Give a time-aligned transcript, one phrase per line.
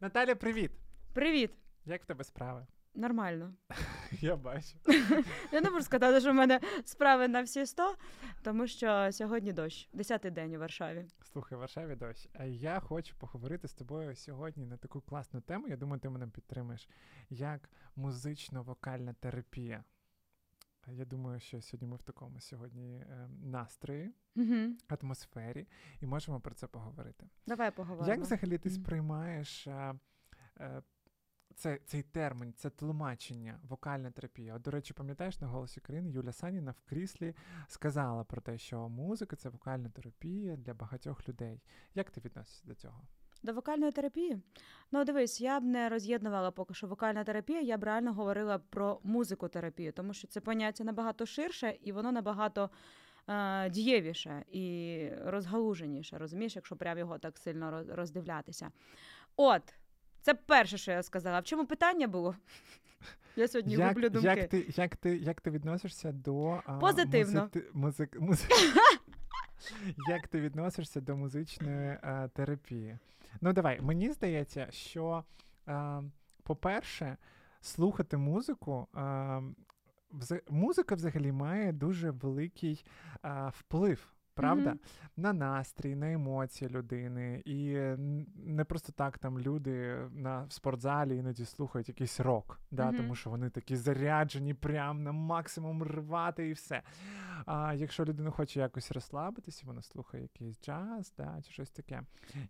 [0.00, 0.70] Наталя, привіт!
[1.12, 1.50] Привіт!
[1.84, 2.66] Як в тебе справи?
[2.94, 3.54] Нормально.
[4.20, 4.76] Я бачу.
[5.52, 7.94] Я не можу сказати, що в мене справи на всі 100,
[8.42, 11.06] тому що сьогодні дощ, десятий день у Варшаві.
[11.32, 12.28] Слухай, Варшаві дощ.
[12.34, 15.68] А я хочу поговорити з тобою сьогодні на таку класну тему.
[15.68, 16.88] Я думаю, ти мене підтримаєш,
[17.30, 19.84] як музично-вокальна терапія.
[20.92, 24.76] Я думаю, що сьогодні ми в такому сьогодні е, настрої, Угу.
[24.88, 25.66] атмосфері,
[26.00, 27.28] і можемо про це поговорити.
[27.46, 28.08] Давай поговоримо.
[28.08, 29.94] Як взагалі ти сприймаєш е,
[30.60, 30.82] е,
[31.54, 34.54] це, цей термін, це тлумачення, вокальна терапія?
[34.54, 37.34] От, до речі, пам'ятаєш на голосі країни Юля Саніна в кріслі
[37.68, 41.62] сказала про те, що музика це вокальна терапія для багатьох людей.
[41.94, 43.02] Як ти відносишся до цього?
[43.42, 44.38] До вокальної терапії?
[44.92, 49.00] Ну, дивись, я б не роз'єднувала поки що вокальна терапія, я б реально говорила про
[49.02, 52.70] музикотерапію, тому що це поняття набагато ширше і воно набагато
[53.28, 58.70] е, дієвіше і розгалуженіше, розумієш, якщо прям його так сильно роздивлятися.
[59.36, 59.62] От,
[60.20, 61.40] це перше, що я сказала.
[61.40, 62.36] В чому питання було?
[63.36, 64.28] Я сьогодні як, гублю думки.
[64.28, 67.40] як, ти, як, ти, як ти відносишся до а, Позитивно.
[67.40, 68.48] музити- музик, музи...
[70.08, 72.98] як ти відносишся до музичної а, терапії?
[73.40, 75.24] Ну, давай, мені здається, що,
[75.66, 76.02] а,
[76.42, 77.16] по-перше,
[77.60, 78.88] слухати музику.
[78.92, 79.40] А,
[80.50, 82.84] музика взагалі має дуже великий
[83.22, 84.15] а, вплив.
[84.36, 84.78] Правда, Мгм.
[85.16, 87.74] на настрій, на емоції людини, і
[88.36, 92.96] не просто так там люди на в спортзалі іноді слухають якийсь рок, да, Мгм.
[92.96, 96.82] тому що вони такі заряджені, прям на максимум рвати і все.
[97.46, 102.02] А якщо людина хоче якось розслабитись, вона слухає якийсь джаз, да, чи щось таке.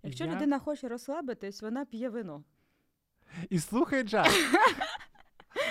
[0.02, 2.44] Якщо я- людина хоче розслабитись, вона п'є вино.
[3.50, 4.26] і слухає джаз.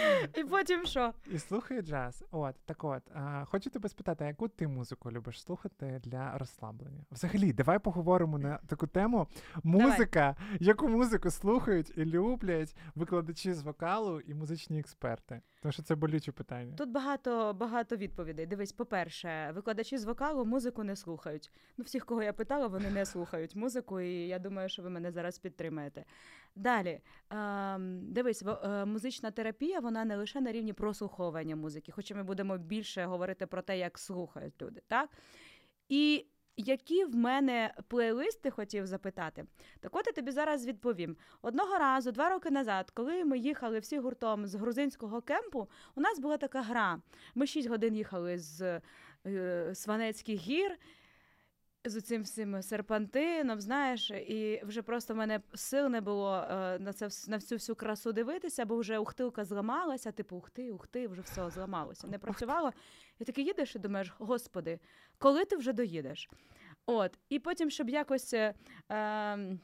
[0.38, 1.14] І потім що?
[1.31, 2.23] І слухає джаз.
[2.31, 7.06] От, так от, а, хочу тебе спитати, яку ти музику любиш слухати для розслаблення?
[7.11, 9.28] Взагалі, давай поговоримо на таку тему.
[9.64, 15.42] Музика, яку музику слухають і люблять викладачі з вокалу і музичні експерти.
[15.66, 16.75] Тому що це болюче питання.
[16.77, 18.45] Тут багато багато відповідей.
[18.45, 21.52] Дивись, по-перше, викладачі з вокалу музику не слухають.
[21.77, 25.11] Ну, всіх, кого я питала, вони не слухають музику, і я думаю, що ви мене
[25.11, 26.05] зараз підтримаєте.
[26.55, 26.99] Далі,
[27.30, 32.23] ем, дивись, во- е, музична терапія вона не лише на рівні прослуховування музики, хоча ми
[32.23, 35.09] будемо більше говорити про те, як слухають люди, так?
[35.89, 36.25] І
[36.58, 39.45] які в мене плейлисти хотів запитати?
[39.80, 41.17] Так от я тобі зараз відповім.
[41.42, 46.20] Одного разу, два роки назад, коли ми їхали всі гуртом з грузинського кемпу, у нас
[46.20, 47.02] була така гра.
[47.36, 48.82] Ми шість годин їхали з
[49.26, 50.77] е, Сванецьких гір.
[51.86, 56.94] З цим всім серпантином, знаєш, і вже просто в мене сил не було е, на
[56.94, 61.50] це на всю всю красу дивитися, бо вже ухтилка зламалася, типу, ухти, ухти, вже все
[61.50, 62.72] зламалося, не працювало.
[63.20, 64.80] І таки їдеш і думаєш, господи,
[65.18, 66.30] коли ти вже доїдеш?
[66.86, 68.34] От, і потім, щоб якось.
[68.34, 68.54] Е,
[68.90, 69.60] ем,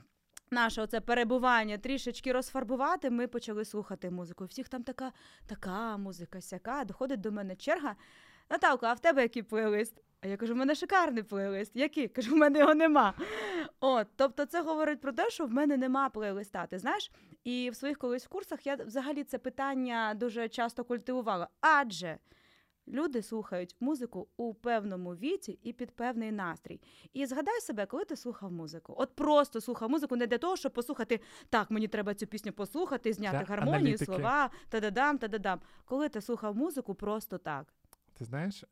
[0.54, 4.46] Наше оце перебування трішечки розфарбувати, ми почали слухати музику.
[4.46, 5.12] Всіх там така,
[5.46, 6.84] така музика, сяка.
[6.86, 7.96] Доходить до мене черга.
[8.52, 10.02] Наталко, а в тебе який плейлист?
[10.22, 11.72] А я кажу, в мене шикарний плейлист.
[11.76, 12.08] Який?
[12.08, 13.14] Кажу, в мене його нема.
[13.80, 16.66] От, тобто, це говорить про те, що в мене нема плейлиста.
[16.66, 17.12] Ти знаєш?
[17.44, 21.48] І в своїх колись курсах я взагалі це питання дуже часто культивувала.
[21.62, 22.18] Адже
[22.88, 26.82] люди слухають музику у певному віці і під певний настрій.
[27.14, 28.94] І згадай себе, коли ти слухав музику.
[28.98, 31.20] От просто слухав музику не для того, щоб послухати
[31.50, 34.06] так, мені треба цю пісню послухати, зняти Для гармонію, аналітики.
[34.06, 35.60] слова, та-да-дам, та-да-дам.
[35.86, 37.74] Коли ти слухав музику просто так.
[38.22, 38.64] Ти знаєш,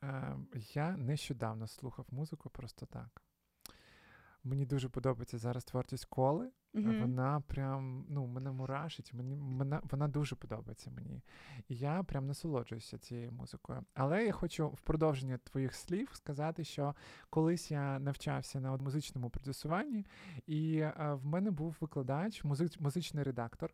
[0.73, 3.23] я нещодавно слухав музику просто так.
[4.43, 6.51] Мені дуже подобається зараз творчість коли.
[6.73, 7.01] Мгм.
[7.01, 11.23] Вона прям ну, мене мурашить, мені, мене, вона дуже подобається мені.
[11.67, 13.83] І я прям насолоджуюся цією музикою.
[13.93, 16.95] Але я хочу в продовження твоїх слів сказати, що
[17.29, 20.05] колись я навчався на музичному продюсуванні,
[20.47, 23.73] і в мене був викладач, музич, музичний редактор.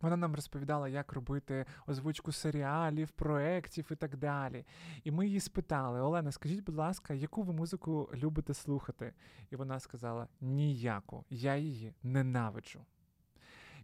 [0.00, 4.64] Вона нам розповідала, як робити озвучку серіалів, проєктів і так далі.
[5.04, 9.12] І ми її спитали: Олена, скажіть, будь ласка, яку ви музику любите слухати?
[9.50, 12.80] І вона сказала: ніяку, я її ненавиджу.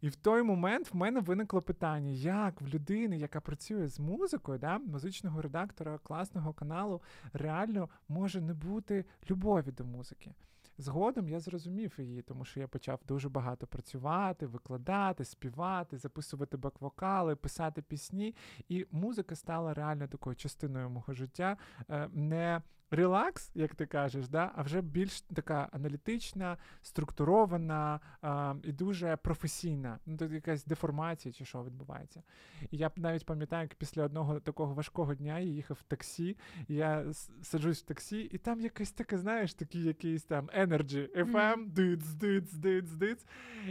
[0.00, 4.58] І в той момент в мене виникло питання, як в людини, яка працює з музикою,
[4.58, 7.02] да, музичного редактора класного каналу,
[7.32, 10.34] реально може не бути любові до музики.
[10.79, 17.37] Згодом я зрозумів її, тому що я почав дуже багато працювати, викладати, співати, записувати бек-вокали,
[17.37, 18.35] писати пісні.
[18.69, 21.56] І музика стала реально такою частиною мого життя.
[21.91, 22.62] Е, Не
[22.94, 29.99] релакс, як ти кажеш, да, а вже більш така аналітична, структурована а, і дуже професійна.
[30.06, 32.23] Ну, тут якась деформація чи що відбувається.
[32.70, 36.37] І я навіть пам'ятаю, як після одного такого важкого дня я їхав в таксі,
[36.69, 37.12] я
[37.43, 42.52] саджусь в таксі, і там якась така, знаєш, такий якийсь там energy, FM, диц, диц,
[42.52, 43.26] диц, диц.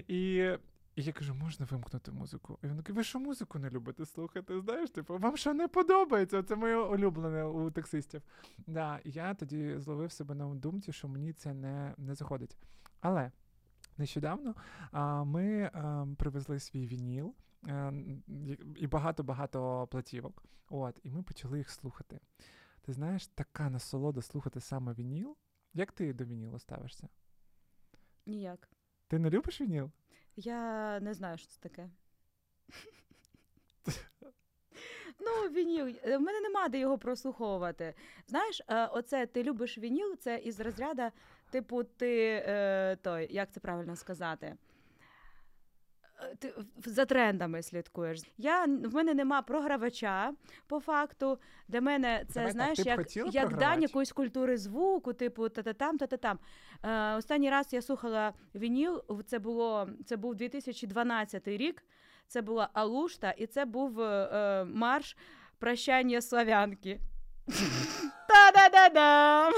[0.08, 0.52] І
[0.96, 2.60] І я кажу, можна вимкнути музику?
[2.64, 4.62] І він каже, ви що музику не любите слухати?
[4.62, 6.44] Знаєш, типу, вам що не подобається?
[6.44, 8.22] Це моє улюблене у таксистів.
[8.68, 12.58] Да, і я тоді зловив себе на думці, що мені це не, не заходить.
[13.02, 13.32] Але
[13.98, 14.56] нещодавно
[14.92, 17.36] а, ми а, привезли свій вініл.
[18.76, 20.44] І багато-багато платівок.
[20.70, 22.20] От, І ми почали їх слухати.
[22.82, 25.38] Ти знаєш, така насолода слухати саме вініл.
[25.74, 27.10] Як ти до вінілу ставишся?
[28.26, 28.70] Ніяк.
[29.08, 29.92] Ти не любиш вініл?
[30.36, 31.90] Я не знаю, що це таке.
[35.20, 35.86] Ну, вініл.
[36.04, 37.94] В мене нема де його прослуховувати.
[38.28, 41.04] Знаєш, е, оце ти любиш вініл, це із розряду,
[41.52, 44.58] типу, ти е, той, як це правильно сказати?
[46.32, 46.54] Е, ти
[46.86, 48.22] за трендами слідкуєш.
[48.38, 50.34] Я в мене нема програвача
[50.68, 51.40] по факту.
[51.68, 56.40] Для мене це Давай знаєш, так, як як дань якоїсь культури звуку, типу та-та-там, та-та-там.
[56.84, 59.04] Е, Останній раз я слухала вініл.
[59.26, 61.84] Це було це був 2012 рік.
[62.28, 65.18] Це була Алушта, і це був е, марш
[65.60, 67.00] прощання славянки.
[68.28, 69.54] Та-да-да-дам!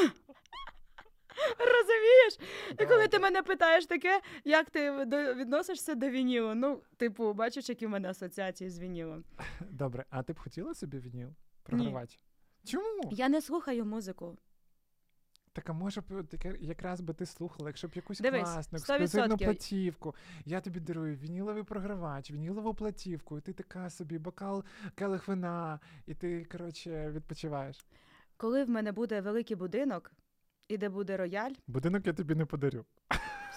[1.59, 2.37] Розумієш?
[2.79, 4.91] І коли ти мене питаєш таке, як ти
[5.33, 6.55] відносишся до вінілу?
[6.55, 9.23] Ну, типу, бачиш, які в мене асоціації з вінілом.
[9.69, 11.29] Добре, а ти б хотіла собі вініл
[11.63, 12.15] програвати?
[12.65, 13.09] Чому?
[13.11, 14.37] Я не слухаю музику.
[15.55, 16.27] Так, а може б
[16.59, 20.15] якраз би ти слухала, якщо б якусь Дивись, класну, ексклюзивну платівку.
[20.45, 24.63] Я тобі дарую вініловий програвач, вінілову платівку, і ти така собі бокал
[24.95, 27.85] келих вина, і ти, коротше, відпочиваєш.
[28.37, 30.11] Коли в мене буде великий будинок,
[30.67, 31.51] і де буде рояль.
[31.67, 32.85] Будинок я тобі не подарю.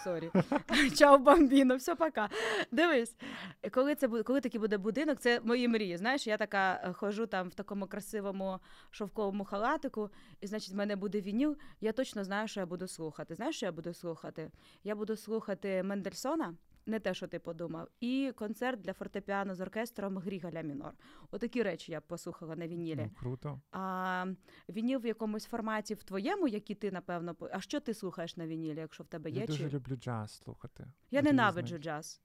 [0.04, 0.30] Sorry.
[0.96, 2.28] Ciao, bambino, все пока.
[2.72, 3.16] Дивись,
[3.70, 5.96] коли це коли такий буде будинок, це мої мрії.
[5.96, 8.58] Знаєш, я така ходжу хожу там в такому красивому
[8.90, 10.10] шовковому халатику,
[10.40, 11.56] і значить, в мене буде вініл.
[11.80, 13.34] Я точно знаю, що я буду слухати.
[13.34, 14.50] Знаєш, що я буду слухати?
[14.84, 16.54] Я буду слухати Мендельсона
[16.88, 20.92] не те, що ти подумав, і концерт для фортепіано з оркестром Грігаля Мінор.
[21.30, 23.00] Отакі речі я б послухала на вінілі.
[23.02, 23.60] Ну, Круто.
[23.72, 24.26] А
[24.68, 28.78] вініл в якомусь форматі в твоєму, який ти напевно А що ти слухаєш на вінілі,
[28.78, 29.40] якщо в тебе є?
[29.40, 30.86] Я дуже люблю джаз слухати.
[31.10, 32.20] Я ненавиджу джаз.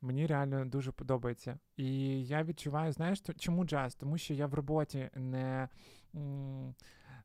[0.00, 1.58] Мені реально дуже подобається.
[1.76, 1.86] І
[2.26, 3.94] я відчуваю, знаєш, чому джаз?
[3.94, 5.68] Тому що я в роботі не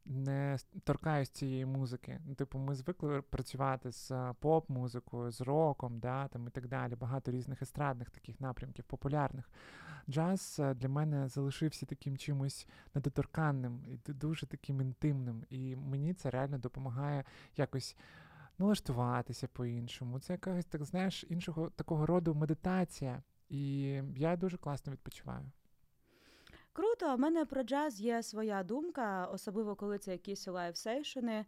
[0.09, 2.19] не торкаюсь цієї музики.
[2.25, 6.95] Ну, Типу, ми звикли працювати з е, поп-музикою, з роком, да, там і так далі.
[6.95, 9.49] Багато різних естрадних таких напрямків, популярних.
[10.09, 15.43] Джаз е, для мене залишився таким чимось недоторканним і дуже таким інтимним.
[15.49, 17.23] І мені це реально допомагає
[17.57, 17.95] якось.
[18.61, 20.19] Налаштуватися по-іншому.
[20.19, 23.23] Це якась, так знаєш, іншого такого роду медитація.
[23.49, 23.81] І
[24.15, 25.51] я дуже класно відпочиваю.
[26.73, 31.45] Круто, в мене про джаз є своя думка, особливо коли це якісь live-сейшени.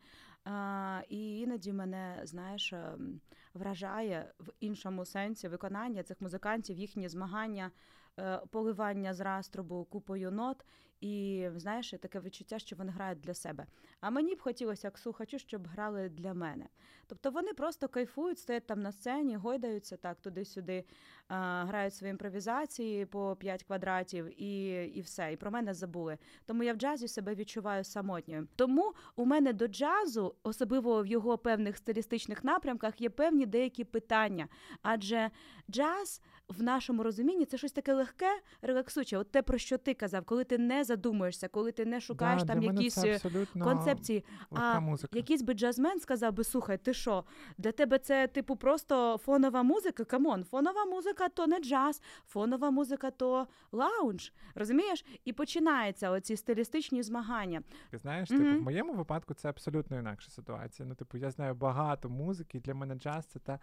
[1.09, 3.21] І іноді мене, знаєш, ем,
[3.53, 7.71] вражає в іншому сенсі виконання цих музикантів, їхні змагання,
[8.19, 10.65] е, поливання з раструбу купою нот.
[11.01, 13.65] І знаєш, таке відчуття, що вони грають для себе.
[13.99, 16.65] А мені б хотілося, як слухачу, щоб грали для мене.
[17.07, 20.83] Тобто вони просто кайфують, стоять там на сцені, гойдаються так туди-сюди,
[21.29, 25.33] грають свої імпровізації по 5 квадратів і і все.
[25.33, 26.17] І про мене забули.
[26.45, 28.47] Тому я в джазі себе відчуваю самотньою.
[28.55, 34.47] Тому у мене до джазу, особливо в його певних стилістичних напрямках, є певні деякі питання.
[34.81, 35.31] Адже
[35.71, 39.17] джаз в нашому розумінні це щось таке легке, релаксуче.
[39.17, 42.53] От те, про що ти казав, коли ти не задумуєшся, коли ти не шукаєш да,
[42.53, 43.19] там якісь е,
[43.59, 44.25] концепції.
[44.51, 45.17] А музика.
[45.17, 47.23] якийсь би джазмен сказав би: слухай, ти що?
[47.57, 50.05] Для тебе це типу просто фонова музика?
[50.05, 54.33] Come on, фонова музика то не джаз, фонова музика то lounge.
[54.55, 55.05] Розумієш?
[55.25, 57.61] І починаються оці стилістичні змагання.
[57.91, 58.37] Ти знаєш, mm-hmm.
[58.37, 60.87] типу, в моєму випадку це абсолютно інакша ситуація.
[60.87, 63.59] Ну, типу, я знаю багато музики, і для мене джаз це та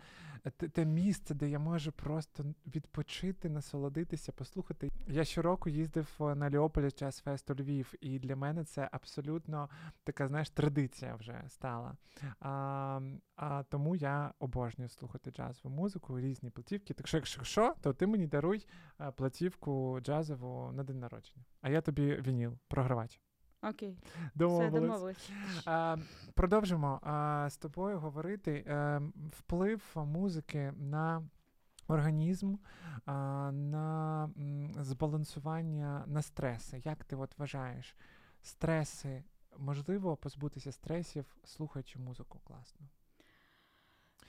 [0.56, 2.44] те, те місце, де я можу просто
[2.74, 4.90] відпочити, насолодитися, послухати.
[5.08, 9.68] Я щороку їздив на Leopolis Jazz Fest у Львів, і для мене це абсолютно
[10.04, 11.96] така, знаєш, традиція вже стала.
[12.40, 13.00] А,
[13.36, 16.94] а Тому я обожнюю слухати джазову музику, різні платівки.
[16.94, 18.66] Так що, якщо що, то ти мені даруй
[19.16, 21.44] платівку джазову на день народження.
[21.60, 23.20] А я тобі вініл, програвач.
[23.62, 23.98] Окей,
[24.34, 24.70] домовились.
[24.70, 25.30] Все, домовились.
[25.66, 25.96] А,
[26.34, 31.22] Продовжимо а, з тобою говорити а, е, вплив музики на
[31.88, 32.56] організм,
[33.06, 33.12] а,
[33.52, 34.30] на
[34.76, 36.82] збалансування на стреси.
[36.84, 37.96] Як ти от вважаєш?
[38.42, 39.24] Стреси,
[39.58, 42.86] можливо позбутися стресів, слухаючи музику класно?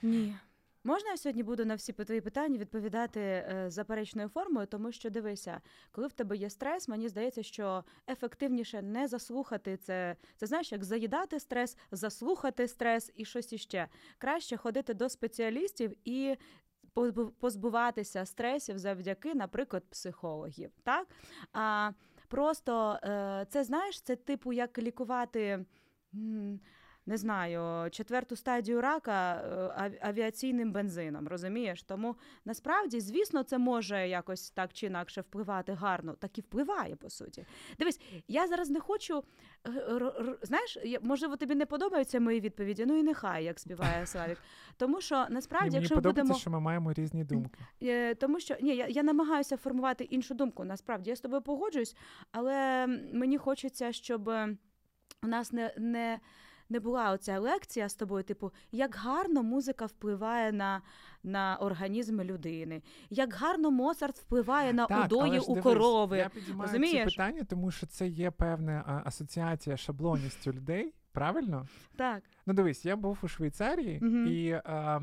[0.02, 0.36] Ні.
[0.84, 5.60] Можна я сьогодні буду на всі твої питання відповідати е, заперечною формою, тому що дивися,
[5.92, 10.16] коли в тебе є стрес, мені здається, що ефективніше не заслухати це.
[10.36, 13.88] Це знаєш, як заїдати стрес, заслухати стрес і щось іще.
[14.18, 16.36] Краще ходити до спеціалістів і
[17.40, 20.70] позбуватися стресів завдяки, наприклад, психологів.
[20.82, 21.08] Так?
[21.52, 21.90] А
[22.28, 25.64] просто е, це знаєш, це типу як лікувати
[27.10, 29.34] не знаю, четверту стадію рака
[29.78, 31.82] е, авіаційним бензином, розумієш?
[31.82, 37.10] Тому насправді, звісно, це може якось так чи інакше впливати гарно, так і впливає по
[37.10, 37.46] суті.
[37.78, 39.24] Дивись, я зараз не хочу.
[39.66, 42.86] Е, знаєш, можливо, тобі не подобаються мої відповіді.
[42.86, 44.38] Ну і нехай як співає Славік.
[44.76, 48.56] Тому що насправді, Мені якщо ми будемо що ми маємо різні думки, е, тому що
[48.60, 50.64] ні, я, я намагаюся формувати іншу думку.
[50.64, 51.96] Насправді я з тобою погоджуюсь,
[52.32, 54.28] але мені хочеться, щоб
[55.22, 56.18] у нас не не
[56.70, 60.82] не була оця лекція з тобою, типу, як гарно музика впливає на
[61.22, 66.18] на організм людини, як гарно Моцарт впливає на так, удої у дивись, корови.
[66.18, 70.94] Я підіймаю ці питання, тому що це є певна асоціація шаблоністю людей.
[71.12, 71.66] Правильно?
[71.96, 72.22] Так.
[72.46, 74.16] Ну дивись, я був у Швейцарії угу.
[74.16, 74.60] і.
[74.64, 75.00] А,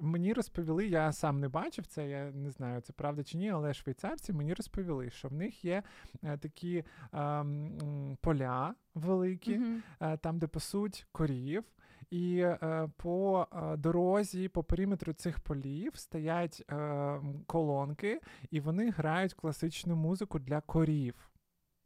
[0.00, 3.74] Мені розповіли, я сам не бачив це, я не знаю, це правда чи ні, але
[3.74, 5.82] швейцарці мені розповіли, що в них є
[6.22, 6.84] е, такі
[7.14, 7.44] е,
[8.20, 9.60] поля великі,
[10.00, 11.64] е, там, де пасуть корів.
[12.10, 19.34] І е, по е, дорозі, по периметру цих полів стоять е, колонки, і вони грають
[19.34, 21.30] класичну музику для корів.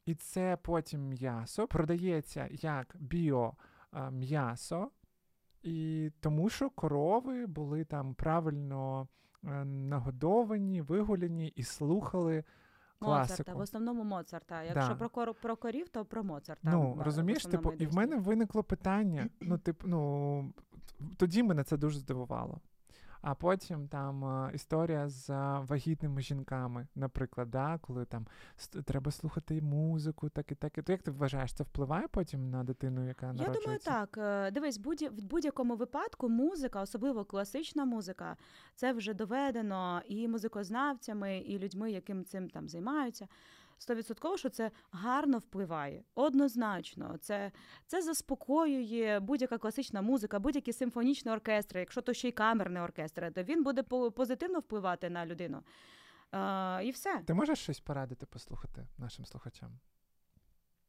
[0.06, 4.90] І це потім м'ясо продається як біом'ясо.
[5.62, 9.08] І тому що корови були там правильно
[9.44, 12.44] е, нагодовані, вигуляні і слухали
[12.98, 13.32] класику.
[13.32, 14.62] Моцарта, в основному Моцарта.
[14.62, 14.94] Якщо да.
[14.94, 16.70] про кор, про корів, то про Моцарта.
[16.70, 19.28] Ну розумієш, типу, і в мене виникло питання.
[19.40, 20.52] Ну, типу, ну
[21.16, 22.60] тоді мене це дуже здивувало.
[23.22, 25.28] А потім там е, історія з
[25.60, 28.26] вагітними жінками, наприклад, да, коли там
[28.84, 30.78] треба слухати музику, так і так.
[30.78, 33.60] І то як ти вважаєш, це впливає потім на дитину, яка народжується?
[33.60, 34.18] Я думаю, так.
[34.18, 38.36] Е, дивись, будь в будь-якому випадку музика, особливо класична музика,
[38.74, 43.28] це вже доведено і музикознавцями, і людьми, яким цим там займаються
[43.80, 46.04] стовідсотково, що це гарно впливає.
[46.14, 47.52] Однозначно, це
[47.86, 51.80] це заспокоює будь-яка класична музика, будь-які симфонічні оркестри.
[51.80, 55.62] Якщо то ще й камерний оркестр, то він буде позитивно впливати на людину.
[56.30, 57.22] А, І все.
[57.26, 59.78] Ти можеш щось порадити послухати нашим слухачам?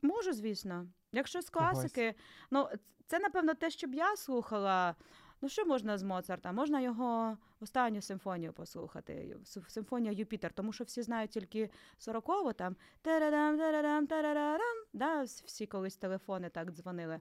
[0.01, 0.87] Можу, звісно.
[1.11, 2.15] Якщо з класики, Когось.
[2.51, 4.95] ну це напевно те, що б я слухала.
[5.41, 6.51] Ну, що можна з Моцарта?
[6.51, 13.57] Можна його останню симфонію послухати, симфонія Юпітер, тому що всі знають тільки сорокову там тарадам,
[13.57, 17.19] тарадам, тарадам, да, всі колись телефони так дзвонили.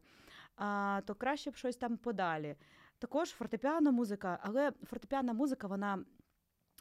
[0.57, 2.57] А, То краще б щось там подалі.
[2.99, 6.05] Також фортепіано музика, але фортепіана музика, вона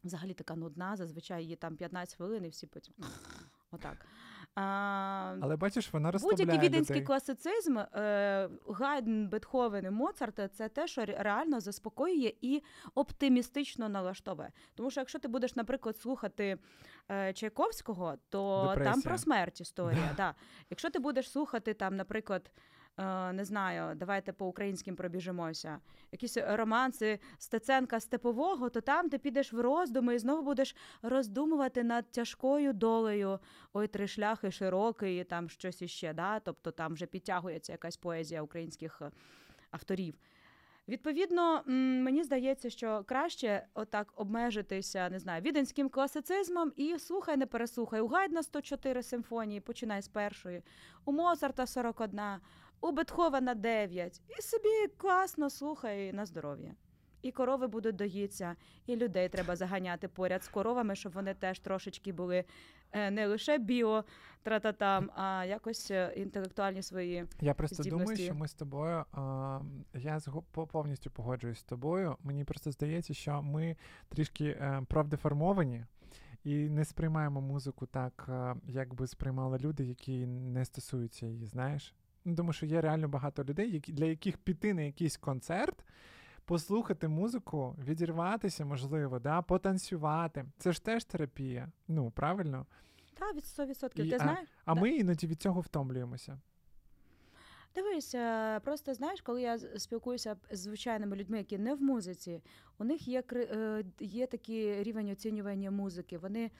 [0.03, 2.93] взагалі така нудна, зазвичай її там 15 хвилин і всі потім.
[3.71, 4.05] Отак.
[4.61, 7.05] А, Але бачиш, вона розслабляє Будь-який віденський людей.
[7.05, 12.63] класицизм, е, Гайден, Бетховен і Моцарт це те, що реально заспокоює і
[12.95, 14.51] оптимістично налаштовує.
[14.75, 16.57] Тому що якщо ти будеш, наприклад, слухати
[17.11, 18.93] е, Чайковського, то Депресія.
[18.93, 20.13] там про смерть історія.
[20.17, 20.35] Да.
[20.69, 22.51] Якщо ти будеш слухати там, наприклад.
[22.99, 25.79] Е, не знаю, давайте по українським пробіжимося.
[26.11, 32.11] Якісь романси Стеценка Степового, то там ти підеш в роздуми і знову будеш роздумувати над
[32.11, 33.39] тяжкою долею.
[33.73, 36.13] Ой, три шляхи широкий, там щось іще.
[36.13, 36.39] Да?
[36.39, 39.11] Тобто там вже підтягується якась поезія українських е,
[39.71, 40.15] авторів.
[40.89, 41.63] Відповідно,
[42.03, 48.01] мені здається, що краще отак обмежитися, не знаю, віденським класицизмом і слухай, не переслухай.
[48.01, 50.61] У Гайдна 104 симфонії, починай з першої,
[51.05, 52.21] у Моцарта 41,
[52.81, 54.21] у Бетховена 9.
[54.39, 56.75] І собі класно слухай на здоров'я.
[57.21, 58.55] І корови будуть доїться,
[58.85, 62.43] і людей треба заганяти поряд з коровами, щоб вони теж трошечки були
[62.91, 64.03] е, не лише біо
[64.43, 67.25] трататам, а якось е, інтелектуальні свої.
[67.41, 68.13] Я просто здібності.
[68.13, 69.05] думаю, що ми з тобою.
[69.93, 70.19] Я
[70.71, 72.15] повністю погоджуюсь з тобою.
[72.23, 73.75] Мені просто здається, що ми
[74.09, 75.85] трішки е, правдеформовані.
[76.43, 78.29] І не сприймаємо музику так,
[78.67, 81.95] як би сприймали люди, які не стосуються її, знаєш.
[82.29, 85.85] Ну, Тому що є реально багато людей, які, для яких піти на якийсь концерт,
[86.45, 90.45] послухати музику, відірватися, можливо, да, потанцювати.
[90.57, 91.71] Це ж теж терапія.
[91.87, 92.65] Ну, правильно?
[93.13, 94.05] Так, від 100%.
[94.05, 94.49] І, Ти а, знаєш?
[94.65, 94.81] А да.
[94.81, 96.39] ми іноді від цього втомлюємося.
[97.75, 102.41] Дивись, е, просто знаєш, коли я спілкуюся з звичайними людьми, які не в музиці,
[102.77, 106.17] у них є е, є такий рівень оцінювання музики.
[106.17, 106.51] Вони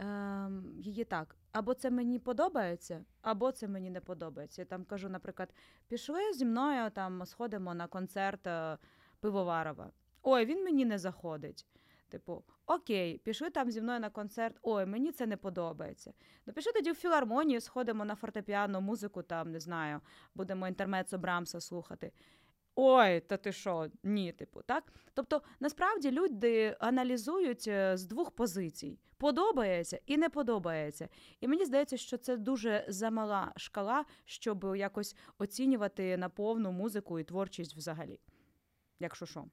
[0.00, 1.36] е, її так.
[1.56, 4.62] Або це мені подобається, або це мені не подобається.
[4.62, 5.54] Я там кажу, наприклад,
[5.88, 8.78] пішли зі мною, там сходимо на концерт е,
[9.20, 9.90] Пивоварова.
[10.22, 11.66] Ой, він мені не заходить.
[12.08, 16.12] Типу, окей, пішли там зі мною на концерт, ой, мені це не подобається.
[16.46, 20.00] Ну, пішли тоді в філармонію, сходимо на фортепіано, музику, там, не знаю,
[20.34, 22.12] будемо інтермецо Брамса слухати.
[22.78, 23.90] Ой, та ти що?
[24.02, 24.92] Ні, типу, так.
[25.14, 31.08] Тобто, насправді люди аналізують е, з двох позицій: подобається і не подобається.
[31.40, 37.24] І мені здається, що це дуже замала шкала, щоб якось оцінювати на повну музику і
[37.24, 38.20] творчість взагалі.
[39.00, 39.44] Якщо що.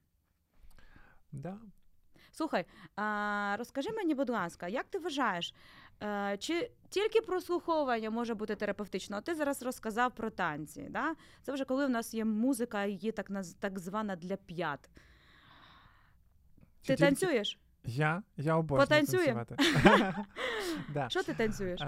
[1.32, 1.60] Да.
[2.32, 2.64] Слухай,
[2.96, 5.54] а, розкажи мені, будь ласка, як ти вважаєш,
[6.38, 9.20] чи тільки прослуховування може бути терапевтично?
[9.20, 10.86] Ти зараз розказав про танці.
[10.90, 11.14] Да?
[11.42, 14.90] Це вже коли в нас є музика, є так, так звана для п'ят.
[16.82, 17.58] Чи Ти тільки- танцюєш?
[17.84, 19.56] Я, я обожнюю танцювати.
[21.08, 21.80] Що ти танцюєш?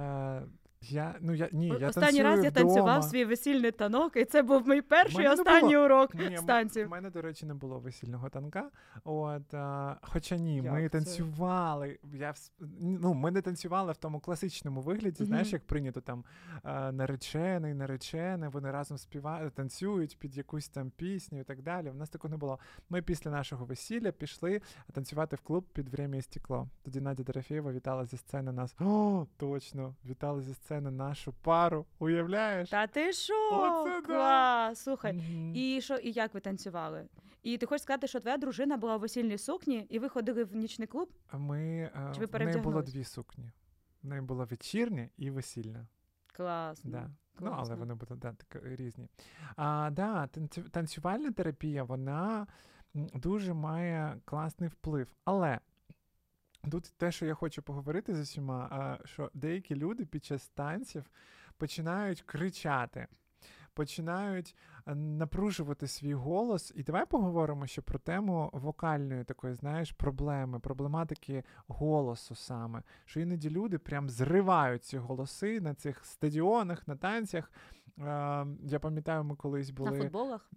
[0.88, 2.66] Я, ну, я, ні, я Останній раз я вдома.
[2.66, 5.84] танцював свій весільний танок, і це був мій перший і останній було.
[5.84, 6.86] урок Ні, з танців.
[6.86, 8.70] У мене, до речі, не було весільного танка.
[9.04, 10.88] От, а, хоча ні, Як ми це?
[10.88, 11.98] танцювали.
[12.14, 12.34] Я,
[12.80, 16.24] ну, ми не танцювали в тому класичному вигляді, знаєш, як прийнято там
[16.92, 21.90] наречений, наречене, вони разом співають, танцюють під якусь там пісню і так далі.
[21.90, 22.58] У нас такого не було.
[22.90, 24.60] Ми після нашого весілля пішли
[24.92, 26.68] танцювати в клуб під «Время і стекло.
[26.84, 28.74] Тоді Надя Дорофєєва вітала зі сцени нас.
[28.80, 29.94] О, точно!
[30.08, 31.86] Вітала зі сцени нашу пару.
[31.98, 32.70] Уявляєш?
[32.70, 33.34] Та ти що?
[33.52, 34.06] Оце да.
[34.06, 34.80] Клас!
[34.80, 35.12] Слухай.
[35.12, 35.52] Мгм.
[35.54, 37.08] І що, і як ви танцювали?
[37.42, 40.56] І ти хочеш сказати, що твоя дружина була у весільній сукні, і ви ходили в
[40.56, 41.08] нічний клуб?
[41.28, 42.92] А Ми, е, Чи ви в неї було перевдягнулись?
[42.92, 43.50] дві сукні.
[44.02, 45.86] В неї була вечірня і весільна.
[46.32, 46.90] Класно.
[46.90, 47.10] Да.
[47.40, 47.76] Ну, але класно.
[47.76, 49.08] вони будуть да, так, різні.
[49.56, 52.46] А, да, танцю, танцювальна терапія, вона
[52.96, 55.08] м, дуже має класний вплив.
[55.24, 55.58] Але
[56.70, 61.10] тут те, що я хочу поговорити з усіма, що деякі люди під час танців
[61.56, 63.06] починають кричати.
[63.74, 64.56] Починають
[64.86, 71.44] е, напружувати свій голос, і давай поговоримо ще про тему вокальної такої, знаєш, проблеми, проблематики
[71.68, 72.82] голосу саме.
[73.04, 77.52] Що іноді люди прям зривають ці голоси на цих стадіонах, на танцях.
[77.98, 78.02] Е,
[78.62, 79.90] я пам'ятаю, ми колись були.
[79.90, 80.50] На футболах?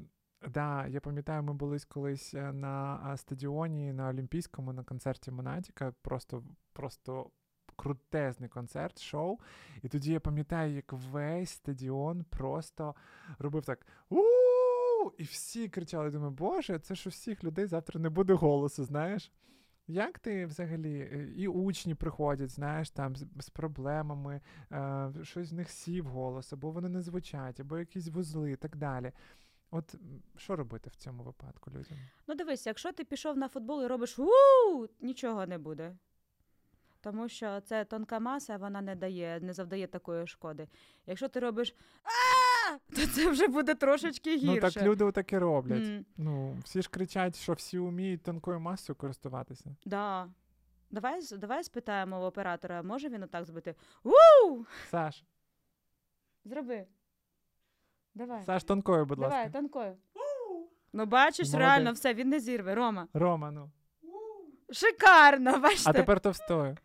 [0.48, 5.94] Да, я пам'ятаю, ми були колись е, на стадіоні на Олімпійському на концерті Монатіка.
[6.02, 6.44] Просто,
[6.74, 7.32] просто
[7.76, 9.38] крутезний концерт, шоу.
[9.82, 12.96] І тоді я пам'ятаю, як весь стадіон просто
[13.40, 13.86] робив так.
[14.10, 14.22] у
[15.18, 16.10] І всі кричали.
[16.10, 19.32] Думаю, боже, це ж у всіх людей завтра не буде голосу, знаєш?
[19.88, 20.98] Як ти взагалі,
[21.38, 26.72] і учні приходять, знаєш, там з, з проблемами, е, щось в них сів голос, або
[26.72, 29.12] вони не звучать, або якісь вузли і так далі.
[29.72, 29.96] От
[30.38, 31.98] що робити в цьому випадку людям?
[32.28, 34.28] Ну дивись, якщо ти пішов на футбол і робиш у
[35.02, 35.96] нічого не буде.
[37.02, 40.68] Тому що це тонка маса, вона не дає, не завдає такої шкоди.
[41.06, 42.10] Якщо ти робиш а
[42.96, 44.62] то це вже буде трошечки гірше.
[44.66, 45.84] Ну так люди так і роблять.
[45.88, 49.76] М, Ну, всі ж кричать, що всі вміють тонкою масою користуватися.
[49.86, 50.30] да.
[50.92, 53.76] Давай, давай спитаємо в оператора, може він отак зробити?
[54.04, 54.12] У!
[54.90, 55.24] Саш,
[56.46, 56.86] Зроби.
[58.16, 58.44] Давай.
[58.44, 59.60] Саш, тонкою, будь Давай, ласка.
[59.60, 59.98] тонкою.
[60.94, 61.60] Ну, бачиш, Молодець.
[61.60, 62.76] реально все, він не зірве.
[62.76, 63.08] Рома.
[63.14, 63.72] Рома, ну.
[64.72, 65.90] Шикарно, бачите?
[65.90, 66.78] А тепер товстою.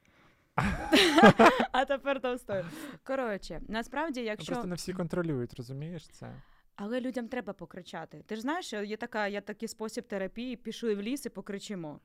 [1.73, 2.65] а тепер товстою.
[3.05, 4.53] Коротше, насправді, якщо.
[4.53, 6.43] Просто не всі контролюють, розумієш це?
[6.77, 8.23] Але людям треба покричати.
[8.27, 12.01] Ти ж знаєш, що є така, є такий спосіб терапії, пішли в ліс і покричимо.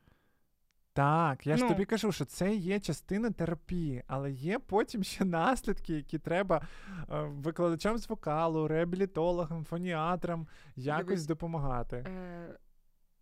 [0.93, 1.69] Так, я ж Ну.
[1.69, 6.67] тобі кажу, що це є частина терапії, але є потім ще наслідки, які треба
[7.11, 11.95] е, викладачам з вокалу, реабілітологам, фоніатрам якось Дивись, допомагати.
[11.95, 12.57] Е,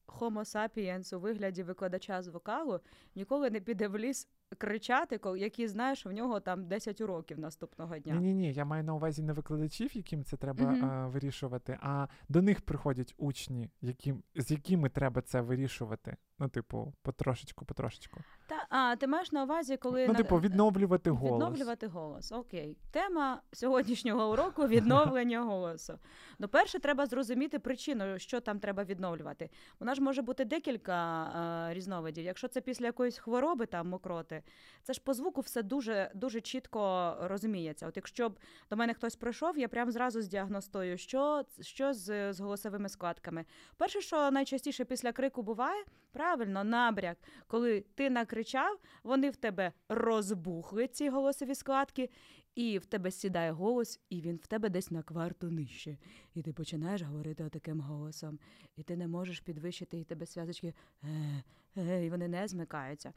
[0.08, 2.80] Homo sapiens у вигляді викладача з вокалу
[3.16, 4.28] ніколи не піде в ліс
[4.58, 8.14] кричати, який знає, що в нього там 10 уроків наступного дня.
[8.16, 10.86] Ні, ні, ні, я маю на увазі не викладачів, яким це треба Мгм.
[10.90, 16.18] е, вирішувати, а до них приходять учні, яким, з якими треба це вирішувати.
[16.40, 18.20] Ну, типу, потрошечку, потрошечку.
[18.48, 21.34] Та, а, ти маєш на увазі, коли Ну, типу, відновлювати голос.
[21.34, 22.32] Відновлювати голос.
[22.32, 22.78] Окей.
[22.92, 26.00] Тема сьогоднішнього уроку відновлення голосу.
[26.40, 29.50] Ну, перше, треба зрозуміти причину, що там треба відновлювати.
[29.80, 31.24] Вона ж може бути декілька
[31.70, 32.26] е, різновидів.
[32.26, 34.44] Якщо це після якоїсь хвороби, там мокроти,
[34.84, 37.88] це ж по звуку все дуже, дуже чітко розуміється.
[37.88, 42.40] От якщо б до мене хтось прийшов, я прям зразу здіагностую, що, що з, з
[42.40, 43.46] голосовими складками.
[43.78, 47.18] Перше, що найчастіше після крику буває, правильно, набряк.
[47.48, 52.10] Коли ти накричав, вони в тебе розбухли, ці голосові складки,
[52.56, 55.98] і в тебе сідає голос, і він в тебе десь на кварту нижче.
[56.34, 58.40] І ти починаєш говорити таким голосом,
[58.76, 61.44] і ти не можеш підвищити, і тебе зв'язочки, е,
[61.78, 63.14] е, і вони не змикаються.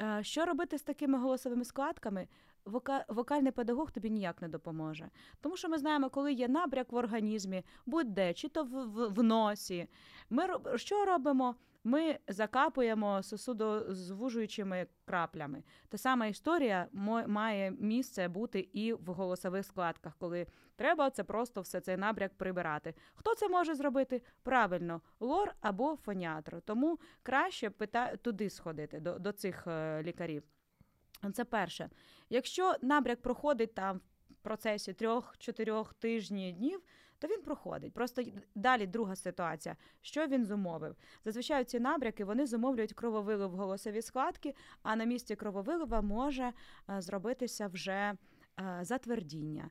[0.00, 2.28] Е, Що робити з такими голосовими складками?
[2.64, 5.10] Вока- вокальний педагог тобі ніяк не допоможе.
[5.40, 9.22] Тому що ми знаємо, коли є набряк в організмі, будь-де, чи то в, в, в
[9.22, 9.88] носі.
[10.30, 11.54] Ми роб- що робимо?
[11.84, 15.62] Ми закапуємо сосудозвужуючими краплями.
[15.88, 16.88] Та сама історія
[17.26, 22.94] має місце бути і в голосових складках, коли треба це просто все цей набряк прибирати.
[23.14, 24.22] Хто це може зробити?
[24.42, 26.62] Правильно, лор або фоніатр.
[26.64, 28.16] Тому краще пита...
[28.16, 30.42] туди сходити до, до цих е, лікарів.
[31.32, 31.90] Це перше.
[32.30, 34.00] Якщо набряк проходить там
[34.42, 36.80] процесі трьох-чотирьох тижнів днів,
[37.18, 37.92] то він проходить.
[37.92, 38.22] Просто
[38.54, 39.76] далі друга ситуація.
[40.00, 40.96] Що він зумовив?
[41.24, 46.52] Зазвичай ці набряки вони зумовлюють крововилив голосові складки, а на місці крововилива може
[46.90, 48.16] е, зробитися вже е,
[48.82, 49.70] затвердіння.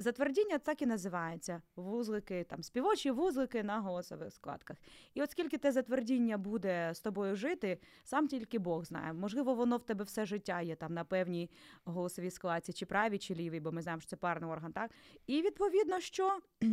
[0.00, 4.76] Затвердіння так і називається вузлики, там співочі вузлики на голосових складках.
[5.14, 9.12] І от скільки те затвердіння буде з тобою жити, сам тільки Бог знає.
[9.12, 11.50] Можливо, воно в тебе все життя є там на певній
[11.84, 14.90] голосовій складці, чи правій, чи лівій, бо ми знаємо, що це парний орган, так?
[15.26, 16.40] І відповідно, що.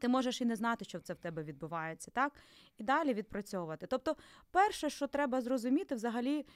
[0.00, 2.32] Ти можеш і не знати, що це в тебе відбувається, так?
[2.78, 3.86] І далі відпрацьовувати.
[3.86, 4.16] Тобто,
[4.50, 6.46] перше, що треба зрозуміти, взагалі,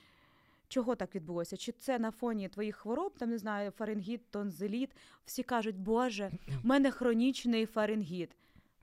[0.69, 1.57] Чого так відбулося?
[1.57, 4.91] Чи це на фоні твоїх хвороб, там не знаю, фарингіт, тонзиліт?
[5.25, 6.31] Всі кажуть, Боже,
[6.63, 8.37] в мене хронічний фарингіт.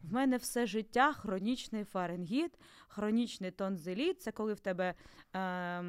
[0.03, 2.51] В мене все життя хронічний фарингіт,
[2.87, 4.93] хронічний тонзиліт це коли в тебе
[5.33, 5.81] е,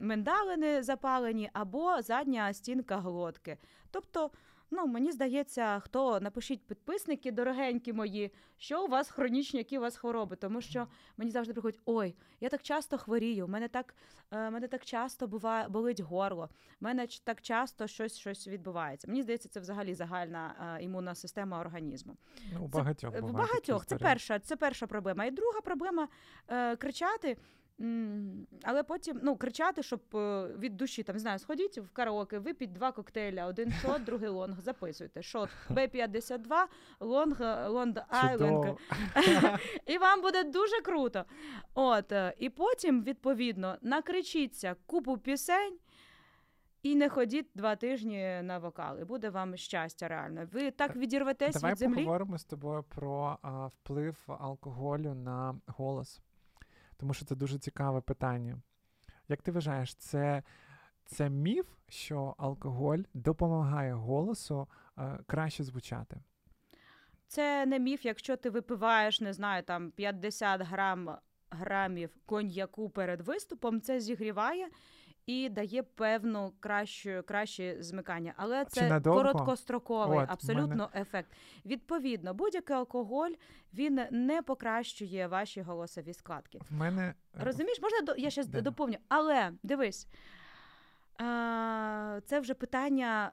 [0.00, 3.58] миндалини запалені або задня стінка глотки.
[3.90, 4.30] Тобто
[4.70, 9.96] Ну, мені здається, хто напишіть підписники, дорогенькі мої, що у вас хронічні, які у вас
[9.96, 13.94] хвороби, тому що мені завжди приходять, ой, я так часто хворію, мене так
[14.30, 16.48] е, мене так часто буває болить горло,
[16.80, 19.08] в мене так часто щось щось відбувається.
[19.08, 22.16] Мені здається, це взагалі загальна е, імунна система організму.
[22.52, 23.86] Ну, у багатьох це, багатьох.
[23.86, 25.24] Це перша, це перша проблема.
[25.24, 26.08] І друга проблема
[26.48, 27.36] е, кричати.
[28.62, 32.72] Але потім ну, кричати, щоб е, від душі там не знаю, сходіть в караоке, випіть
[32.72, 34.60] два коктейля, один шот, другий long.
[34.60, 35.22] Записуйте.
[35.22, 36.64] Шот Б-52,
[37.00, 38.64] long Long Island.
[39.86, 41.24] І вам буде дуже круто.
[41.74, 45.78] От, е, І потім, відповідно, накричіться купу пісень.
[46.82, 50.48] І не ходіть два тижні на вокал, і буде вам щастя реально.
[50.52, 51.94] Ви так відірветесь Давай від землі.
[51.94, 56.20] Давай поговоримо з тобою про а, вплив алкоголю на голос
[56.96, 58.58] тому що це дуже цікаве питання.
[59.28, 60.42] Як ти вважаєш, це
[61.04, 66.16] це міф, що алкоголь допомагає голосу е, краще звучати?
[67.26, 71.16] Це не міф, якщо ти випиваєш, не знаю, там 50 грам,
[71.50, 74.68] грамів коньяку перед виступом, це зігріває
[75.26, 78.34] і дає певну кращу краще змикання.
[78.36, 80.88] Але це короткостроковий От, абсолютно мене...
[80.94, 81.30] ефект.
[81.66, 83.30] Відповідно, будь-який алкоголь
[83.74, 86.60] він не покращує ваші голосові складки.
[86.70, 88.60] В мене е, розумієш, можна я ще Де?
[88.60, 90.08] доповню, але дивись.
[92.24, 93.32] Це вже питання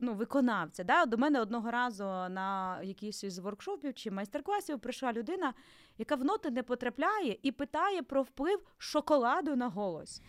[0.00, 0.84] ну, виконавця.
[0.84, 1.06] Да?
[1.06, 5.54] До мене одного разу на якийсь із воркшопів чи майстер-класів прийшла людина,
[5.98, 10.22] яка в ноти не потрапляє і питає про вплив шоколаду на голос.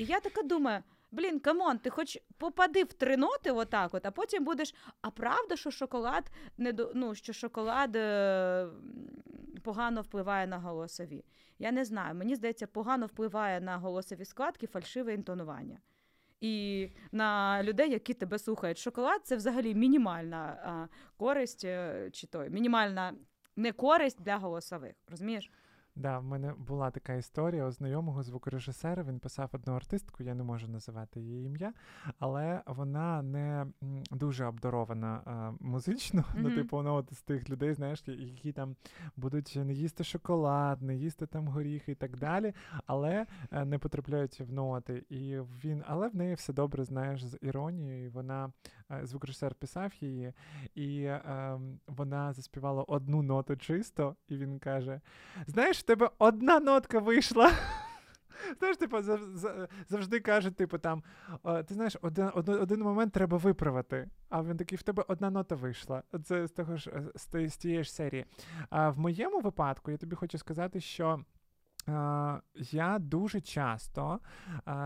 [0.00, 0.82] І я така думаю.
[1.10, 4.74] Блін, come on, ти хоч попади в три ноти, отак, от, а потім будеш.
[5.00, 8.66] А правда, що шоколад не до ну, що шоколад е...
[9.62, 11.24] погано впливає на голосові?
[11.58, 12.14] Я не знаю.
[12.14, 15.78] Мені здається, погано впливає на голосові складки фальшиве інтонування.
[16.40, 18.78] І на людей, які тебе слухають.
[18.78, 20.86] Шоколад це взагалі мінімальна а,
[21.16, 23.14] користь, е, чи то мінімальна
[23.56, 24.94] не користь для голосових.
[25.08, 25.50] Розумієш?
[25.96, 29.02] Да, в мене була така історія у знайомого звукорежисера.
[29.02, 31.72] Він писав одну артистку, я не можу називати її ім'я,
[32.18, 33.66] але вона не
[34.10, 36.20] дуже обдарована а, музично.
[36.20, 36.36] Mm-hmm.
[36.36, 38.76] Ну, типу, вона от з тих людей, знаєш, які там
[39.16, 42.54] будуть не їсти шоколад, не їсти там горіхи і так далі,
[42.86, 45.04] але е, не потрапляють в ноти.
[45.08, 48.10] І він, але в неї все добре, знаєш, з іронією.
[48.10, 50.32] Вона Е, звукорежисер писав її,
[50.74, 55.00] і е, вона заспівала одну ноту чисто, і він каже:
[55.46, 57.52] Знаєш, в тебе одна нотка вийшла.
[58.58, 59.02] Знаєш, типу,
[59.88, 61.02] завжди кажуть, типу, там,
[61.66, 64.08] ти знаєш, один один момент треба виправити.
[64.28, 66.02] А він такий, в тебе одна нота вийшла.
[66.24, 66.90] Це з того ж
[67.48, 68.24] з тієї ж серії.
[68.70, 71.24] А в моєму випадку я тобі хочу сказати, що.
[72.56, 74.20] Я дуже часто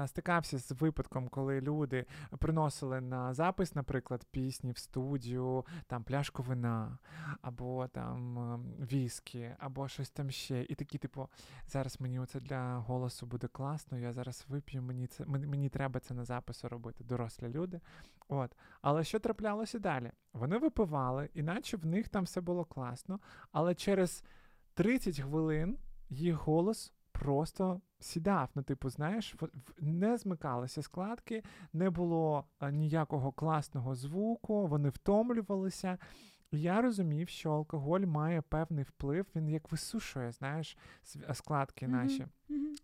[0.07, 2.07] стикався з випадком, коли люди
[2.39, 6.99] приносили на запис, наприклад, пісні в студію, там пляшку вина,
[7.43, 8.39] або там
[8.93, 10.63] віскі, або щось там ще.
[10.63, 11.29] І такі, типу,
[11.67, 16.15] зараз мені оце для голосу буде класно, я зараз вип'ю, мені це мені треба це
[16.15, 17.81] на запису робити, дорослі люди.
[18.29, 18.57] От.
[18.83, 20.11] Але що траплялося далі?
[20.33, 23.21] Вони випивали, іначе в них там все було класно,
[23.53, 24.25] але через
[24.75, 25.79] 30 хвилин
[26.15, 28.49] їх голос просто сідав.
[28.55, 29.35] Ну, типу, знаєш,
[29.79, 35.99] не змикалися складки, не було ніякого класного звуку, вони втомлювалися.
[36.53, 42.27] Я розумів, що алкоголь має певний вплив, він як висушує, знаєш, св- складки наші.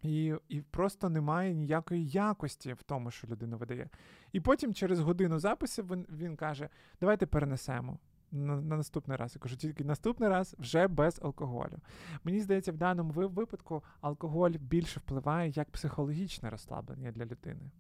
[0.03, 3.89] І, і просто немає ніякої якості в тому, що людина видає.
[4.33, 6.69] І потім через годину записів він, він каже:
[7.01, 7.99] давайте перенесемо.
[8.33, 9.35] На, на наступний раз.
[9.35, 11.79] Я кажу, тільки наступний раз вже без алкоголю.
[12.25, 17.71] Мені здається, в даному випадку алкоголь більше впливає як психологічне розслаблення для людини,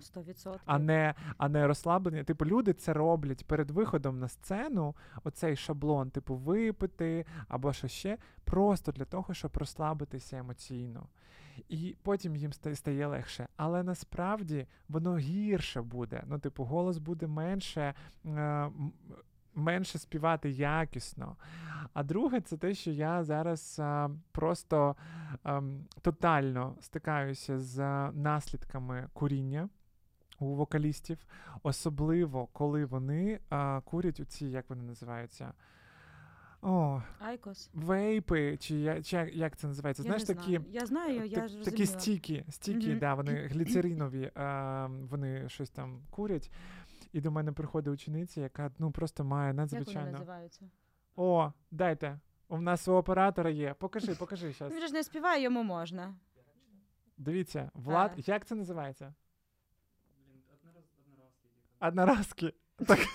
[0.00, 0.62] Сто відсотків.
[0.66, 2.24] а не, а не розслаблення.
[2.24, 8.18] Типу, люди це роблять перед виходом на сцену, оцей шаблон, типу, випити або що ще,
[8.44, 11.06] просто для того, щоб розслабитися емоційно.
[11.68, 13.48] І потім їм стає легше.
[13.56, 16.22] Але насправді воно гірше буде.
[16.26, 17.94] Ну, типу, голос буде менше.
[18.26, 18.70] е,
[19.54, 21.36] Менше співати якісно.
[21.92, 24.96] А друге, це те, що я зараз а, просто
[25.44, 27.78] ем, тотально стикаюся з
[28.12, 29.68] наслідками куріння
[30.38, 31.18] у вокалістів,
[31.62, 35.52] особливо коли вони а, курять у ці, як вони називаються?
[36.66, 37.70] О, Айкос.
[37.74, 40.02] вейпи, чи, я- чи як- це називається?
[40.02, 40.46] Я Знаєш, не такі.
[40.56, 40.64] знаю.
[40.72, 42.98] Я знаю, я Так- такі стіки, стіки, Мгм.
[42.98, 46.50] да, вони гліцеринові, а, вони щось там курять.
[47.14, 50.10] І до мене приходить учениця, яка ну просто має Як вони надзвичайно.
[50.10, 50.70] називаються?
[51.16, 52.20] О, дайте.
[52.48, 53.74] У нас у оператора є.
[53.74, 54.74] Покажи, покажи зараз.
[54.74, 56.14] Він ж не співає, йому можна.
[57.16, 58.30] Дивіться, Влад, А.
[58.30, 59.14] як це називається?
[61.80, 62.52] Одноразки.
[62.86, 62.98] Так.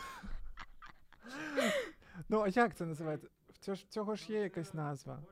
[2.29, 3.27] ну, а як це називається?
[3.49, 5.23] В цього ж, цього ж є якась назва.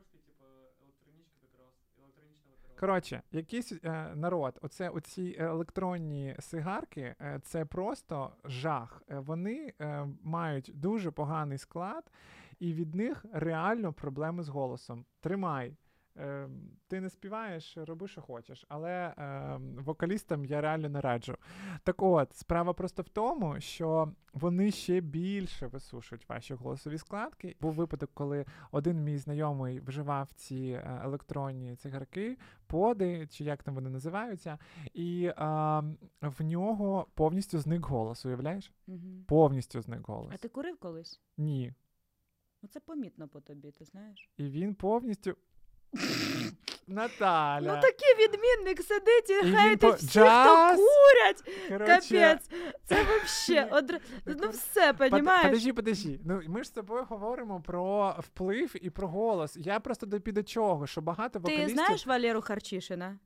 [2.79, 9.03] Коротше, якийсь е, народ, оце оці електронні сигарки, е, це просто жах.
[9.09, 12.11] Е, вони е, мають дуже поганий склад,
[12.59, 15.05] і від них реально проблеми з голосом.
[15.19, 15.73] Тримай.
[16.19, 16.49] Е,
[16.87, 21.37] ти не співаєш, роби, що хочеш, але е, вокалістам я реально не раджу.
[21.83, 27.55] Так от, справа просто в тому, що вони ще більше висушують ваші голосові складки.
[27.61, 33.75] Був випадок, коли один мій знайомий вживав ці е, електронні цигарки, поди, чи як там
[33.75, 34.57] вони називаються,
[34.93, 35.83] і а,
[36.21, 38.71] в нього повністю зник голос, уявляєш?
[38.87, 38.97] Угу.
[39.27, 40.31] Повністю зник голос.
[40.33, 41.21] А ти курив колись?
[41.37, 41.73] Ні.
[42.61, 44.29] Ну це помітно по тобі, ти знаєш?
[44.37, 45.35] І він повністю.
[46.87, 47.73] Наталя.
[47.75, 51.69] Ну такий відмінник сидить і І хейтить по- всіх, хто курять.
[51.69, 52.49] Капець.
[52.85, 53.99] Це вообще одр...
[54.25, 55.45] ну все, понімаєш?
[55.45, 56.19] Подожди, подожди.
[56.25, 59.57] Ну ми ж з тобою говоримо про вплив і про голос.
[59.59, 63.19] Я просто до чого, що багато Ти знаєш Валеру Харчишина?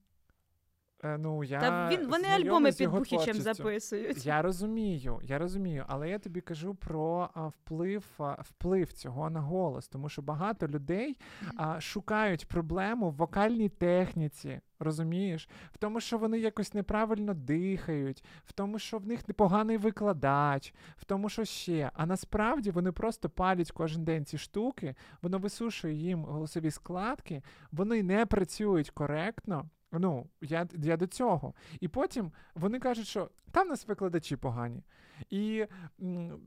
[1.03, 4.25] Е, ну, я Та він вони альбоми під Бухічем записують.
[4.25, 9.41] Я розумію, я розумію, але я тобі кажу про а, вплив, а, вплив цього на
[9.41, 11.17] голос, тому що багато людей
[11.57, 14.61] а, шукають проблему в вокальній техніці.
[14.79, 20.73] Розумієш, в тому, що вони якось неправильно дихають, в тому, що в них непоганий викладач,
[20.97, 21.91] в тому, що ще.
[21.93, 28.03] А насправді вони просто палять кожен день ці штуки, воно висушує їм голосові складки, вони
[28.03, 29.69] не працюють коректно.
[29.91, 31.53] Ну, я, я до цього.
[31.79, 34.83] І потім вони кажуть, що там нас викладачі погані.
[35.29, 35.65] І
[36.01, 36.39] м,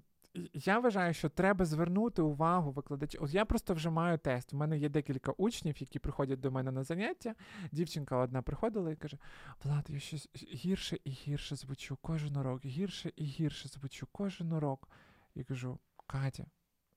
[0.54, 3.22] я вважаю, що треба звернути увагу викладачів.
[3.22, 4.54] От я просто вже маю тест.
[4.54, 7.35] У мене є декілька учнів, які приходять до мене на заняття.
[7.72, 9.18] Дівчинка одна приходила і каже:
[9.64, 14.88] Влад, я щось гірше і гірше звучу кожен урок, гірше і гірше звучу кожен урок.
[15.35, 16.46] Я кажу: Катя,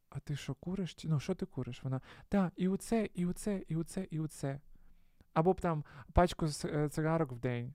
[0.10, 0.98] а ти що куриш?
[1.04, 1.84] Ну, що ти куриш?
[1.84, 4.60] Вона, так, і оце, і оце, і оце, і оце.
[5.38, 7.74] Або б там пачку е, цигарок в день.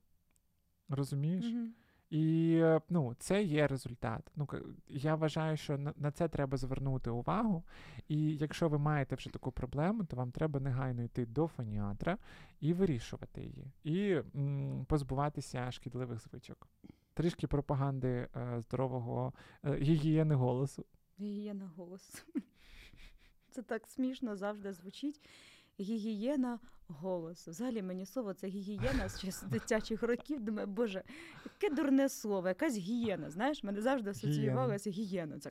[0.88, 1.44] Розумієш?
[1.44, 1.74] Мгм.
[2.10, 4.32] І ну, це є результат.
[4.36, 4.48] Ну,
[4.88, 7.64] я вважаю, що на, це треба звернути увагу.
[8.08, 12.18] І якщо ви маєте вже таку проблему, то вам треба негайно йти до фоніатра
[12.60, 16.68] і вирішувати її, і м, позбуватися шкідливих звичок.
[17.14, 19.32] Трішки пропаганди е, здорового
[19.64, 20.84] е, гігієни голосу.
[21.20, 22.24] Гігієна голос.
[23.50, 25.20] Це так смішно завжди звучить.
[25.80, 26.58] Гігієна
[26.88, 27.50] голосу.
[27.50, 30.40] Взагалі мені слово це гігієна з дитячих років.
[30.40, 31.02] Думаю, боже,
[31.44, 33.30] яке дурне слово, якась гієна.
[33.30, 35.38] Знаєш, мене завжди асоціювалося гієна.
[35.38, 35.50] Це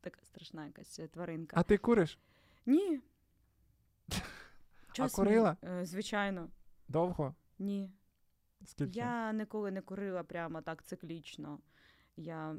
[0.00, 1.56] така страшна якась тваринка.
[1.60, 2.18] А ти куриш?
[2.66, 3.00] Ні.
[4.92, 5.56] Чого курила?
[5.62, 6.48] смі- Е, Звичайно,
[6.88, 7.34] Довго?
[7.58, 7.90] ні.
[8.64, 8.98] Скільки?
[8.98, 11.58] Я ніколи не курила прямо так циклічно.
[12.16, 12.56] Я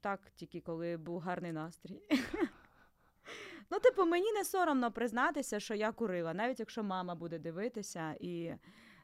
[0.00, 2.02] так тільки коли був гарний настрій.
[3.70, 8.54] Ну, типу, мені не соромно признатися, що я курила, навіть якщо мама буде дивитися, і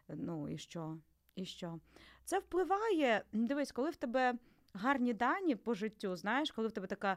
[0.08, 0.98] ну і що?
[1.36, 1.78] І що?
[2.24, 3.24] Це впливає.
[3.32, 4.34] Дивись, коли в тебе
[4.74, 7.16] гарні дані по життю, знаєш, коли в тебе така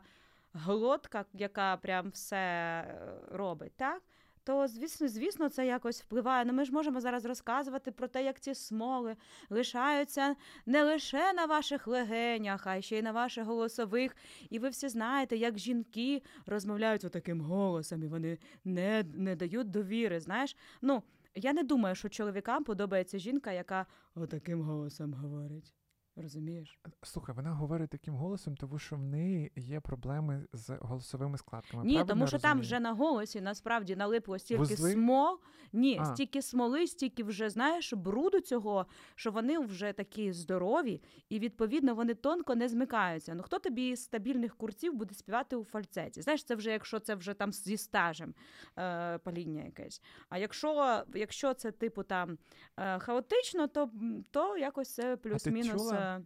[0.53, 4.01] глотка, яка прям все е, робить, так?
[4.45, 6.45] То звісно, звісно, це якось впливає.
[6.45, 9.15] Ну ми ж можемо зараз розказувати про те, як ці смоли
[9.49, 14.15] лишаються не лише на ваших легенях, а ще й на ваших голосових.
[14.49, 20.19] І ви всі знаєте, як жінки розмовляють отаким голосом, і вони не, не дають довіри.
[20.19, 21.03] Знаєш, ну
[21.35, 25.73] я не думаю, що чоловікам подобається жінка, яка отаким голосом говорить.
[26.17, 26.79] Розумієш?
[27.01, 31.83] Слухай, вона говорить таким голосом, тому що в неї є проблеми з голосовими складками.
[31.83, 34.91] Ні, Правильно тому що там вже на голосі насправді налипло стільки Вузли?
[34.91, 35.39] смол.
[35.73, 36.05] Ні, А.
[36.05, 42.13] стільки смоли, стільки вже знаєш бруду цього, що вони вже такі здорові, і відповідно вони
[42.13, 43.33] тонко не змикаються.
[43.35, 46.21] Ну хто тобі з стабільних курців буде співати у фальцеті?
[46.21, 48.33] Знаєш, це вже якщо це вже там зі стажем
[48.79, 50.01] е, паління якесь.
[50.29, 52.37] А якщо, якщо це типу там
[52.77, 53.89] е, хаотично, то,
[54.31, 56.21] то якось це плюс-мінус е,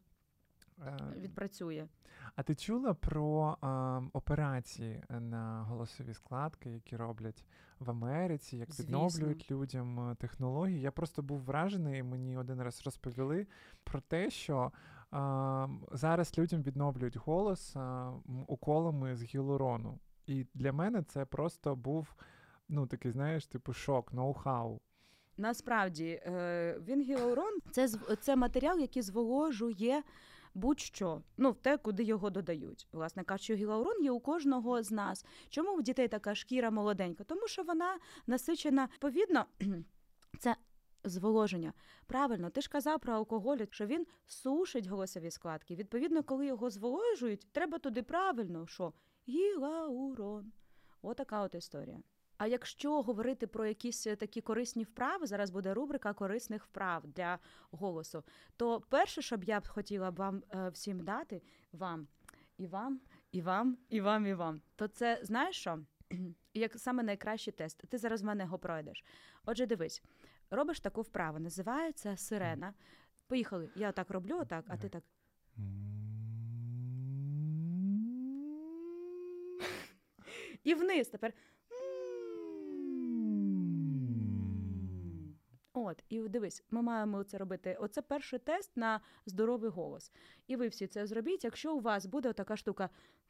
[0.85, 1.87] Е, відпрацює.
[2.35, 7.45] А ти чула про а, операції на голосові складки, які роблять
[7.79, 8.85] в Америці, як Звісно.
[8.85, 10.81] відновлюють людям е, технології?
[10.81, 13.47] Я просто був вражений, мені один раз розповіли
[13.83, 14.71] про те, що
[15.11, 18.13] а, зараз людям відновлюють голос а,
[18.47, 19.99] уколами з гіалурону.
[20.25, 22.15] І для мене це просто був
[22.69, 24.79] ну такий, знаєш, типу шок, ноу-хау.
[25.39, 27.89] Насправді, е, він гіалурон це
[28.21, 30.03] це матеріал, який зволожує
[30.53, 32.87] будь-що, ну в те, куди його додають.
[32.91, 35.25] Власне кажучи, гіалурон є у кожного з нас.
[35.49, 37.23] Чому в дітей така шкіра молоденька?
[37.23, 39.45] Тому що вона насичена відповідно.
[40.39, 40.55] Це
[41.03, 41.73] зволоження.
[42.07, 45.75] Правильно, ти ж казав про алкоголь, що він сушить голосові складки.
[45.75, 48.93] Відповідно, коли його зволожують, треба туди правильно, що
[49.27, 50.51] гіалурон.
[51.01, 51.99] Отака от історія.
[52.39, 57.39] А якщо говорити про якісь е, такі корисні вправи, зараз буде рубрика корисних вправ для
[57.71, 58.23] голосу.
[58.57, 62.07] То перше, що б я б хотіла вам е, всім дати, вам
[62.57, 65.79] і вам, і вам, і вам, і вам, то це знаєш що?
[66.53, 67.83] Як саме найкращий тест.
[67.89, 69.03] Ти зараз в мене його пройдеш.
[69.45, 70.03] Отже, дивись,
[70.49, 72.73] робиш таку вправу, називається сирена.
[73.27, 73.69] Поїхали.
[73.75, 75.03] Я так роблю, отак, а ти так.
[80.63, 81.33] І вниз тепер.
[85.89, 87.77] От, і дивись, ми маємо це робити.
[87.79, 90.11] Оце перший тест на здоровий голос.
[90.47, 92.89] І ви всі це зробіть, якщо у вас буде така штука.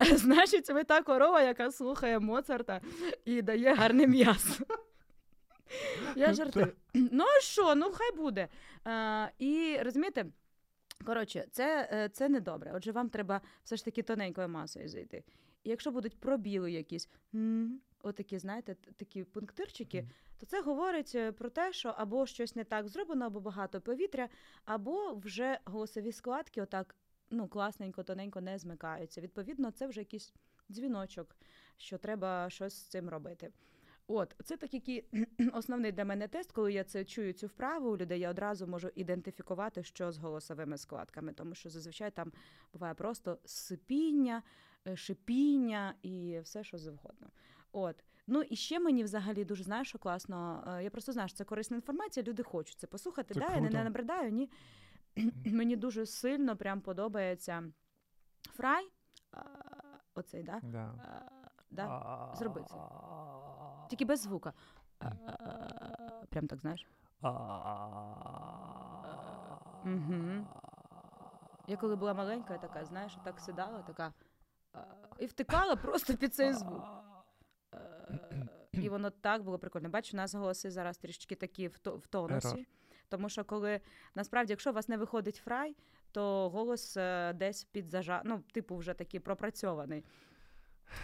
[0.00, 2.80] Значить, ви та корова, яка слухає Моцарта
[3.24, 4.64] і дає гарне м'ясо.
[6.16, 6.72] Я жартую.
[6.94, 8.48] Ну а що, ну хай буде.
[8.84, 10.26] А, і розумієте,
[11.04, 12.72] коротше, це, е, це не добре.
[12.74, 15.24] Отже, вам треба все ж таки тоненькою масою зайти.
[15.64, 17.08] І якщо будуть пробіли якісь,
[18.02, 20.10] отакі, знаєте, такі пунктирчики, Мгм.
[20.38, 24.28] то це говорить е, про те, що або щось не так зроблено, або багато повітря,
[24.64, 26.96] або вже голосові складки отак
[27.30, 29.20] ну, класненько, тоненько не змикаються.
[29.20, 30.34] Відповідно, це вже якийсь
[30.70, 31.36] дзвіночок,
[31.76, 33.52] що треба щось з цим робити.
[34.06, 35.04] От, це такий
[35.52, 38.90] основний для мене тест, коли я це чую цю вправу у людей, я одразу можу
[38.94, 42.32] ідентифікувати, що з голосовими складками, тому що зазвичай там
[42.72, 44.42] буває просто сипіння,
[44.86, 47.26] е, шипіння і все, що завгодно.
[47.72, 48.04] От.
[48.26, 50.64] Ну і ще мені взагалі дуже знаєш, що класно.
[50.66, 53.34] е, Я просто знаю, що це корисна інформація, люди хочуть це послухати.
[53.34, 54.50] Це да, я не, набридаю, ні.
[55.46, 57.62] Мені дуже сильно прям подобається
[58.50, 58.90] фрай.
[60.14, 60.60] Оцей, да?
[60.62, 60.94] Да.
[61.70, 62.32] Да?
[62.36, 62.74] Зроби це.
[63.90, 64.52] Тільки без звука.
[66.28, 66.86] Прям так, знаєш.
[69.84, 70.46] Мгм.
[71.66, 74.12] Я коли була маленька, я така, знаєш, так сидала, така
[75.18, 77.01] і втикала просто під цей звук.
[78.10, 79.88] Е, І воно так було прикольно.
[79.88, 81.78] Бачу, у нас голоси зараз трішечки такі в,
[82.10, 82.66] тонусі.
[83.08, 83.80] Тому що коли
[84.14, 85.76] насправді, якщо у вас не виходить фрай,
[86.12, 88.22] то голос е, десь під зажа...
[88.24, 90.04] ну, типу, вже такий пропрацьований.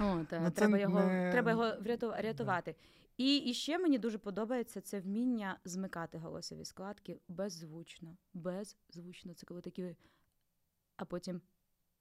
[0.01, 2.75] От, е, Ну, треба, його, не- треба його вряту- рятувати.
[3.17, 8.17] І, і ще мені дуже подобається це вміння змикати голосові складки беззвучно.
[8.35, 9.35] Беззвучно.
[9.35, 9.97] Це коли такі.
[10.97, 11.41] А потім.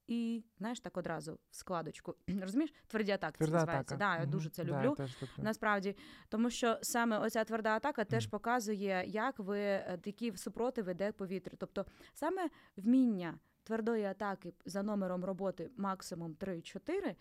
[0.08, 2.16] І знаєш, так одразу в складочку.
[2.42, 2.74] Розумієш?
[2.88, 3.96] Тверді атаки це називається.
[3.96, 4.16] атака.
[4.16, 4.82] Да, я дуже це люблю.
[5.00, 5.08] люблю.
[5.38, 5.96] Насправді,
[6.30, 11.58] тому що саме оця тверда атака теж показує, як ви е, такі супротив іде повітрю.
[11.60, 17.16] Тобто саме вміння твердої атаки за номером роботи максимум 3-4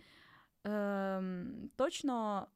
[0.64, 2.46] ем, точно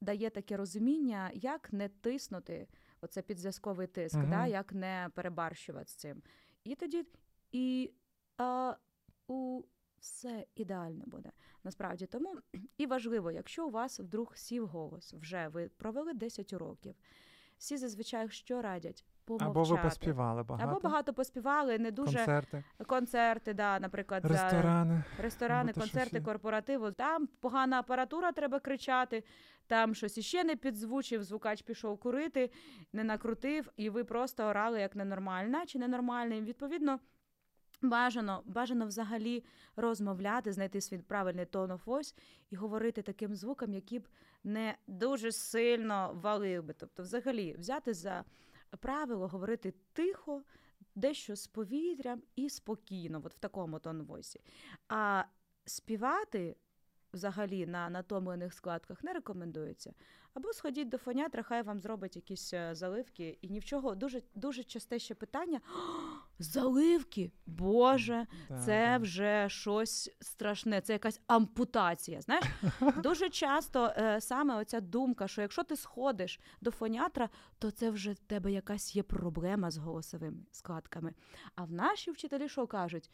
[0.00, 2.68] дає таке розуміння, як не тиснути
[3.00, 4.30] оце підзв'язковий тиск, Мгм.
[4.30, 6.22] да, як не перебарщувати з цим.
[6.64, 7.04] І тоді
[7.52, 7.92] і
[8.38, 8.74] а,
[9.28, 9.62] у
[10.00, 11.32] все ідеально буде.
[11.64, 12.36] Насправді тому
[12.78, 16.94] і важливо, якщо у вас вдруг сів голос, вже ви провели 10 уроків.
[17.58, 19.04] Всі зазвичай що радять?
[19.26, 19.50] помовчати.
[19.50, 20.70] Або ви поспівали багато.
[20.70, 25.04] Або багато поспівали, не дуже концерти, концерти, да, наприклад, ресторани.
[25.18, 26.90] ресторани, концерти, корпоративу.
[26.90, 29.24] Там погана апаратура, треба кричати.
[29.66, 32.50] Там щось іще не підзвучив, звукач пішов курити,
[32.92, 36.42] не накрутив, і ви просто орали як ненормальна чи ненормальний.
[36.42, 36.98] Відповідно,
[37.82, 39.44] бажано, бажано взагалі
[39.76, 42.16] розмовляти, знайти свій правильний тон of voice
[42.50, 44.08] і говорити таким звуком, який б
[44.44, 46.74] не дуже сильно валив би.
[46.78, 48.24] Тобто, взагалі, взяти за
[48.80, 50.42] правило говорити тихо,
[50.94, 54.40] дещо з повітрям і спокійно, от в такому тон войсі.
[54.88, 55.24] А
[55.64, 56.56] співати
[57.12, 59.94] взагалі на натомлених складках не рекомендується.
[60.34, 63.38] Або сходіть до фонятра, хай вам зробить якісь е, заливки.
[63.40, 65.60] І ні в чого дуже дуже часте ще питання:
[66.38, 67.32] заливки!
[67.46, 68.98] Боже, Да, це да.
[68.98, 72.20] вже щось страшне, це якась ампутація.
[72.20, 72.44] Знаєш,
[73.02, 77.28] дуже часто е, саме оця думка, що якщо ти сходиш до фонятра,
[77.58, 81.14] то це вже в тебе якась є проблема з голосовими складками.
[81.54, 83.10] А в наші вчителі що кажуть?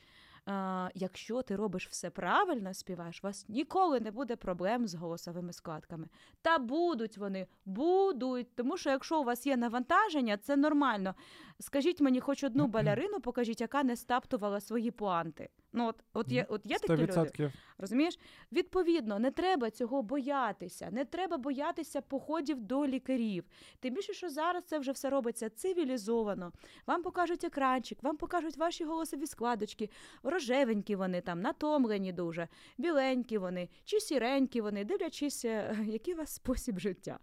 [0.48, 5.52] Е, якщо ти робиш все правильно, співаєш, у вас ніколи не буде проблем з голосовими
[5.52, 6.08] складками.
[6.42, 8.54] Та будуть вони, будуть.
[8.54, 11.14] Тому що якщо у вас є навантаження, це нормально.
[11.60, 15.48] Скажіть мені хоч одну балярину, покажіть, яка не стаптувала свої пуанти.
[15.72, 17.52] Ну, от, от є, от є такі люди.
[17.78, 18.18] Розумієш?
[18.52, 20.88] Відповідно, не треба цього боятися.
[20.90, 23.44] Не треба боятися походів до лікарів.
[23.80, 26.52] Тим більше, що зараз це вже все робиться цивілізовано.
[26.86, 29.90] Вам покажуть екранчик, вам покажуть ваші голосові складочки.
[30.22, 32.48] Рожевенькі вони там, натомлені дуже,
[32.78, 37.18] біленькі вони, чи сіренькі вони, дивлячись, е, який у вас спосіб життя.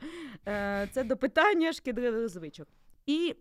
[0.47, 2.67] Е, Це до питання шкідливих звичок.
[3.05, 3.35] І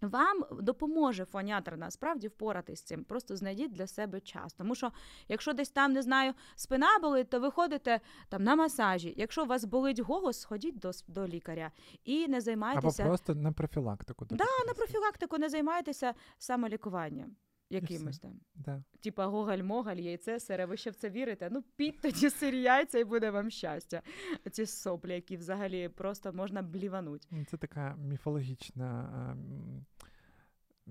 [0.00, 3.04] вам допоможе фонятр насправді впоратись з цим.
[3.04, 4.52] Просто знайдіть для себе час.
[4.52, 4.92] Тому що,
[5.28, 9.14] якщо десь там не знаю, спина болить, то ви ходите там на масажі.
[9.16, 11.70] Якщо у вас болить голос, сходіть до, до лікаря
[12.04, 14.26] і не займайтеся Або просто на профілактику.
[14.30, 17.36] Да, на профілактику, не займайтеся самолікуванням.
[17.70, 18.40] Якимось там.
[18.54, 18.82] Да.
[19.00, 21.48] Типа гогаль-могаль, яйце, сире, ви ще в це вірите?
[21.52, 24.02] Ну, піть тоді сирі яйця і буде вам щастя.
[24.50, 27.28] Ці соплі, які взагалі просто можна блівануть.
[27.30, 29.36] Ну, Це така міфологічна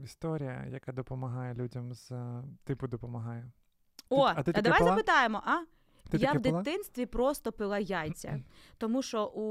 [0.03, 2.11] історія, яка допомагає людям з
[2.63, 3.51] типу допомагає.
[4.09, 4.91] О, а ти давай пила?
[4.91, 5.63] запитаємо, а?
[6.09, 6.61] Ти я в пила?
[6.61, 8.39] дитинстві просто пила яйця,
[8.77, 9.41] тому що у,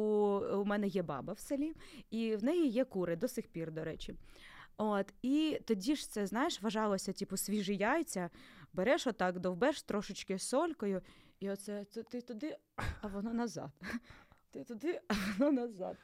[0.60, 1.72] у мене є баба в селі,
[2.10, 4.14] і в неї є кури до сих пір, до речі.
[4.80, 8.30] От, і тоді ж це, знаєш, вважалося, типу, свіжі яйця,
[8.72, 11.02] береш отак, довбеш трошечки солькою,
[11.40, 12.56] і оце ти, ти туди,
[13.00, 13.70] а воно назад.
[14.50, 15.96] Ти туди, а воно назад.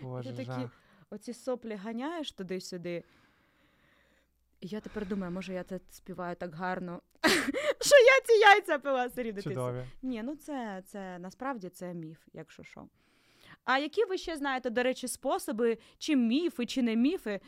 [0.00, 0.68] Боже, такі-
[1.10, 3.04] Оці соплі ганяєш туди-сюди.
[4.60, 7.02] І я тепер думаю, може, я це співаю так гарно,
[7.80, 9.10] що я ці яйця пила.
[9.42, 9.84] Чудові.
[10.02, 12.88] Ні, ну це, це насправді це міф, якщо що.
[13.64, 17.40] А які ви ще знаєте, до речі, способи, чи міфи, чи не міфи?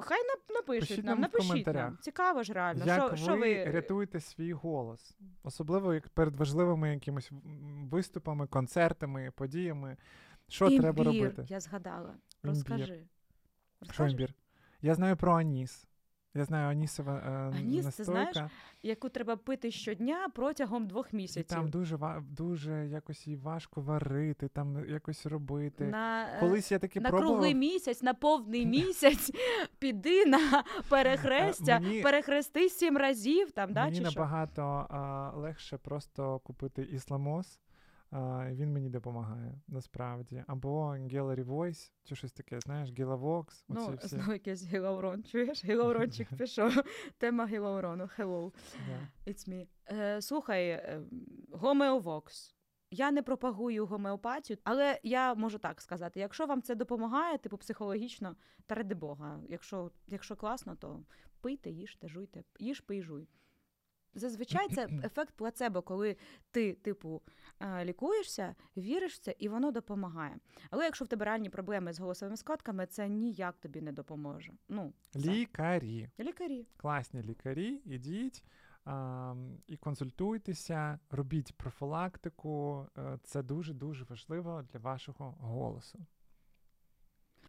[0.00, 0.18] Хай
[0.54, 1.84] напишуть Пишіть нам, в напишіть коментарях.
[1.84, 1.98] нам.
[2.00, 2.84] Цікаво ж реально.
[2.84, 5.16] Як що, ви, що ви рятуєте свій голос?
[5.42, 7.30] Особливо як перед важливими якимись
[7.90, 9.96] виступами, концертами, подіями.
[10.48, 11.46] Що Імбір, треба робити?
[11.48, 12.08] Я згадала.
[12.08, 12.18] Імбір.
[12.44, 13.06] Розкажи.
[13.90, 14.34] Що імбір?
[14.82, 15.86] Я знаю про аніс.
[16.36, 18.36] Я знаю анісова е, Аніс, ти знаєш,
[18.82, 21.56] Яку треба пити щодня протягом двох І місяців.
[21.56, 21.98] там дуже
[22.30, 25.84] дуже якось її важко варити, там якось робити.
[25.86, 27.32] на, е, Колись я таки на пробував.
[27.34, 29.30] круглий місяць, на повний місяць
[29.78, 34.20] піди на перехрестя, мені- перехрести сім разів там, да, мені чи що?
[34.20, 37.60] набагато а, легше просто купити ісламос.
[38.52, 40.44] Він мені допомагає насправді.
[40.46, 44.08] Або Gallery Voice, чи щось таке, знаєш, Gilavox, Ну, всі.
[44.08, 45.24] знову якийсь гілаурон.
[45.24, 45.64] Чуєш?
[45.64, 46.72] Гілаурончик пішов.
[47.18, 48.04] Тема гілаурону.
[48.18, 48.52] Hello,
[48.88, 49.30] Да.
[49.32, 49.66] it's me.
[49.92, 51.02] Е, слухай, е,
[51.52, 52.52] гомеовокс.
[52.90, 58.36] Я не пропагую гомеопатію, але я можу так сказати: якщо вам це допомагає, типу психологічно,
[58.66, 59.40] та ради Бога.
[59.48, 61.04] Якщо, якщо класно, то
[61.40, 63.28] пийте, їжте, жуйте, їж, пий, жуй.
[64.14, 66.16] Зазвичай це ефект плацебо, коли
[66.50, 67.22] ти, типу,
[67.60, 70.36] е, лікуєшся, віриш в це, і воно допомагає.
[70.70, 74.52] Але якщо в тебе реальні проблеми з голосовими складками, це ніяк тобі не допоможе.
[74.68, 74.92] Ну.
[75.16, 76.10] Лікарі.
[76.20, 76.66] лікарі.
[76.76, 78.44] Класні лікарі, ідіть
[78.84, 79.34] а,
[79.66, 82.86] і консультуйтеся, робіть профілактику.
[82.98, 85.98] Е, Це дуже-дуже важливо для вашого голосу.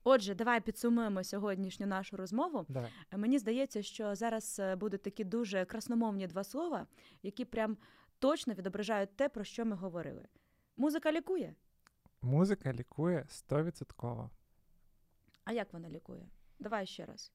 [0.09, 2.65] Отже, давай підсумуємо сьогоднішню нашу розмову.
[2.69, 2.91] Давай.
[3.11, 6.87] Мені здається, що зараз е, будуть такі дуже красномовні два слова,
[7.23, 7.77] які прям
[8.19, 10.27] точно відображають те, про що ми говорили.
[10.77, 11.55] Музика лікує.
[12.21, 14.29] Музика лікує 100%.
[15.43, 16.29] А як вона лікує?
[16.59, 17.31] Давай ще раз.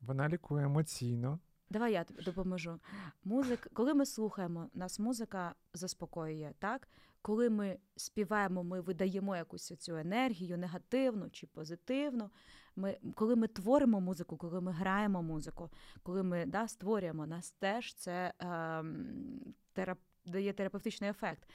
[0.00, 1.38] Вона лікує емоційно,
[1.70, 2.80] Давай я тобі допоможу.
[3.24, 6.88] Музик, коли ми слухаємо, нас музика заспокоює, так?
[7.22, 12.30] Коли ми співаємо, ми видаємо якусь цю енергію, негативну чи позитивну.
[12.76, 15.70] Ми, Коли ми творимо музику, коли ми граємо музику,
[16.02, 18.84] коли ми да, створюємо, нас теж це е,
[19.72, 21.48] терап, дає терапевтичний ефект.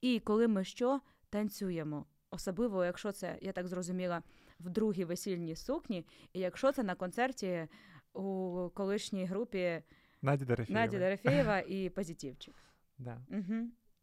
[0.00, 1.00] І коли ми що
[1.30, 4.22] танцюємо, особливо, якщо це, я так зрозуміла,
[4.60, 7.68] в другій весільній сукні, і якщо це на концерті
[8.14, 9.82] у колишній групі
[10.22, 10.80] Наді Дорофєєва.
[10.84, 12.54] Наді Дорофєєва і Позитивчик.
[12.98, 13.18] Да.
[13.30, 13.42] Угу.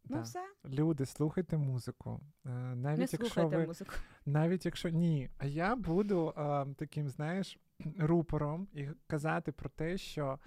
[0.04, 0.20] Ну, Да.
[0.20, 2.20] все, Люди, слухайте музику.
[2.46, 3.92] Е, Навіть не якщо слухайте ви музику.
[4.26, 7.58] навіть якщо ні, а я буду е, таким, знаєш,
[7.98, 10.38] рупором і казати про те, що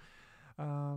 [0.58, 0.96] е,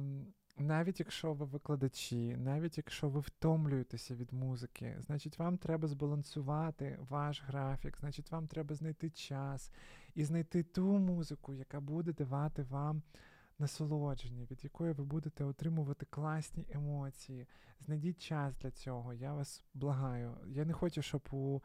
[0.58, 7.44] навіть якщо ви викладачі, навіть якщо ви втомлюєтеся від музики, значить вам треба збалансувати ваш
[7.44, 9.72] графік, значить вам треба знайти час
[10.18, 13.02] і знайти ту музику, яка буде давати вам
[13.60, 17.48] насолодження, від якої ви будете отримувати класні емоції.
[17.80, 19.14] Знайдіть час для цього.
[19.14, 20.38] Я вас благаю.
[20.48, 21.62] Я не хочу, щоб у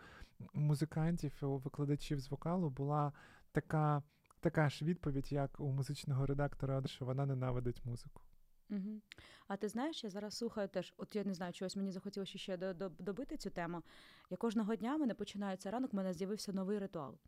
[0.54, 3.12] музикантів і у викладачів з вокалу була
[3.52, 4.02] така,
[4.40, 8.22] така ж відповідь, як у музичного редактора, що вона ненавидить музику.
[8.70, 9.00] Угу.
[9.48, 12.56] А ти знаєш, я зараз слухаю теж, от я не знаю, чогось мені захотілося ще
[12.56, 13.82] до- до- добити цю тему.
[14.30, 17.18] Я кожного дня мене починається ранок, в мене з'явився новий ритуал.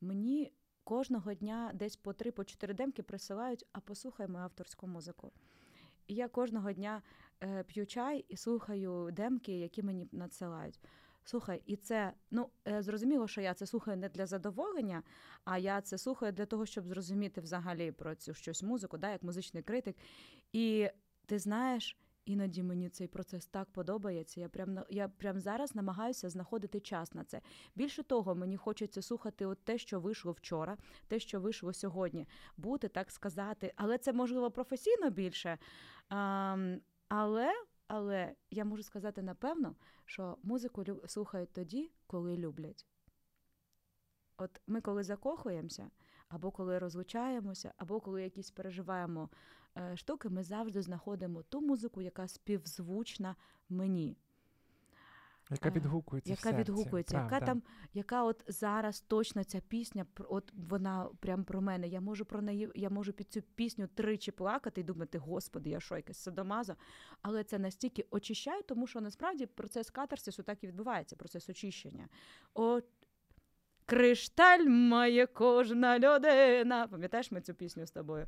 [0.00, 0.52] Мені
[0.84, 5.32] кожного дня десь по три, по чотири демки присилають, а послухай мою авторську музику.
[6.06, 7.02] І я кожного дня
[7.42, 10.80] е, п'ю чай і слухаю демки, які мені надсилають.
[11.24, 15.02] Слухай, і це ну е, зрозуміло, що я це слухаю не для задоволення,
[15.44, 19.22] а я це слухаю для того, щоб зрозуміти взагалі про цю щось музику, да, як
[19.22, 19.96] музичний критик.
[20.52, 20.88] І
[21.26, 24.40] ти знаєш, іноді мені цей процес так подобається.
[24.40, 27.40] Я прям я прям зараз намагаюся знаходити час на це.
[27.74, 30.76] Більше того, мені хочеться слухати от те, що вийшло вчора,
[31.08, 35.58] те, що вийшло сьогодні, бути так сказати, але це можливо професійно більше.
[36.08, 36.76] А,
[37.08, 37.52] але,
[37.86, 42.86] але я можу сказати напевно, що музику слухають тоді, коли люблять.
[44.38, 45.90] От ми коли закохуємося,
[46.28, 49.28] або коли розлучаємося, або коли якісь переживаємо
[49.94, 53.36] штуки, ми завжди знаходимо ту музику, яка співзвучна
[53.68, 54.16] мені,
[55.50, 56.28] Яка А, відгукується.
[56.28, 57.62] в яка серці, відгукується, яка там,
[57.94, 61.88] яка от зараз точно ця пісня, от вона прям про мене.
[61.88, 65.80] Я можу про неї, я можу під цю пісню тричі плакати і думати, господи, я
[65.80, 66.76] що, якась садомаза.
[67.22, 72.08] Але це настільки очищає, тому що насправді процес катарсису так і відбувається, процес очищення.
[72.54, 72.80] О,
[73.86, 76.88] Кришталь має кожна людина.
[76.90, 78.26] Пам'ятаєш ми цю пісню з тобою?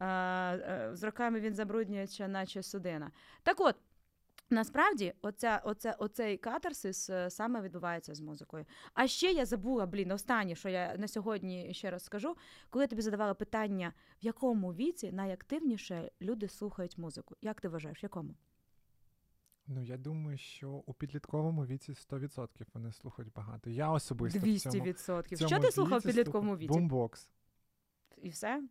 [0.00, 3.10] Е, з роками він забруднюється, наче судина.
[3.42, 3.76] Так от.
[4.50, 8.64] Насправді, оця, оце, оцей катарсис е, саме відбувається з музикою.
[8.94, 12.36] А ще я забула, блін, останнє, що я на сьогодні ще раз скажу,
[12.70, 13.92] коли я тобі задавала питання,
[14.22, 17.36] в якому віці найактивніше люди слухають музику.
[17.42, 18.34] Як ти вважаєш, в якому?
[19.66, 23.70] Ну, я думаю, що у підлітковому віці 100% вони слухають багато.
[23.70, 24.58] Я особисто 200%.
[24.58, 25.36] цьому, відсотків.
[25.36, 26.68] в цьому Що ти слухав в підлітковому віці?
[26.68, 27.30] Бумбокс.
[28.22, 28.62] І все?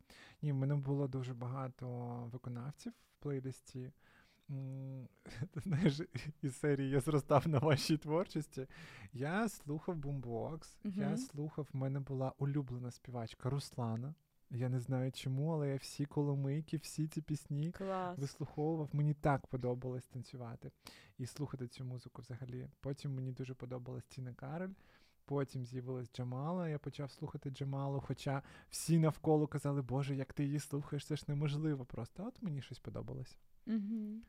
[0.41, 1.87] Ні, в мене було дуже багато
[2.31, 3.91] виконавців в плейлисті.
[5.51, 6.01] Ти знаєш,
[6.41, 8.67] із серії я зростав на вашій творчості.
[9.13, 14.13] Я слухав бумбокс, я слухав, в мене була улюблена співачка Руслана.
[14.49, 18.19] Я не знаю чому, але я всі коломийки, всі ці пісні Клас.
[18.19, 18.89] вислуховував.
[18.93, 20.71] Мені так подобалось танцювати
[21.17, 22.67] і слухати цю музику взагалі.
[22.81, 24.73] Потім мені дуже подобалась Тіна Кароль.
[25.27, 30.59] Потім з'явилась Джамала, я почав слухати Джамалу, хоча всі навколо казали, Боже, як ти її
[30.59, 32.23] слухаєш, це ж неможливо просто.
[32.23, 33.37] А от мені щось подобалось.
[33.65, 34.21] Угу.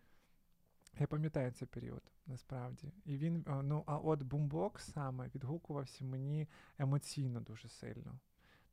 [0.98, 2.92] Я пам'ятаю цей період, насправді.
[3.04, 8.18] І він, а, ну, а от бумбокс саме відгукувався мені емоційно дуже сильно.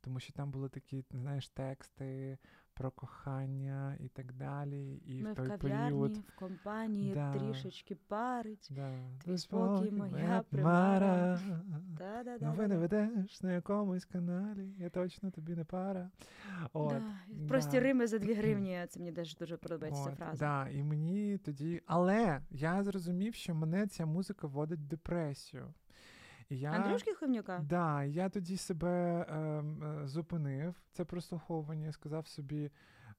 [0.00, 2.38] Тому що там були такі, знаєш, тексти
[2.76, 5.02] про кохання і так далі.
[5.06, 6.16] І Ми в в кав'ярні, період.
[6.16, 7.32] в компанії Да.
[7.32, 8.68] трішечки парить.
[8.70, 8.90] Да.
[9.24, 11.38] Твій спокій, моя примара».
[12.40, 16.10] Ви не ведеш на якомусь каналі, я точно тобі не пара.
[16.72, 17.02] От, Да.
[17.48, 17.80] Прості да.
[17.80, 18.86] Рими за дві гривні.
[18.88, 20.38] Це мені теж дуже подобається ця фраза.
[20.46, 21.82] Да, і мені тоді.
[21.86, 25.74] Але я зрозумів, що мене ця музика вводить в депресію.
[26.48, 26.70] І я...
[26.70, 27.64] Андрюшки Хомнюка?
[27.68, 32.70] Да, я тоді себе ем, е, зупинив, це прослуховування, сказав собі: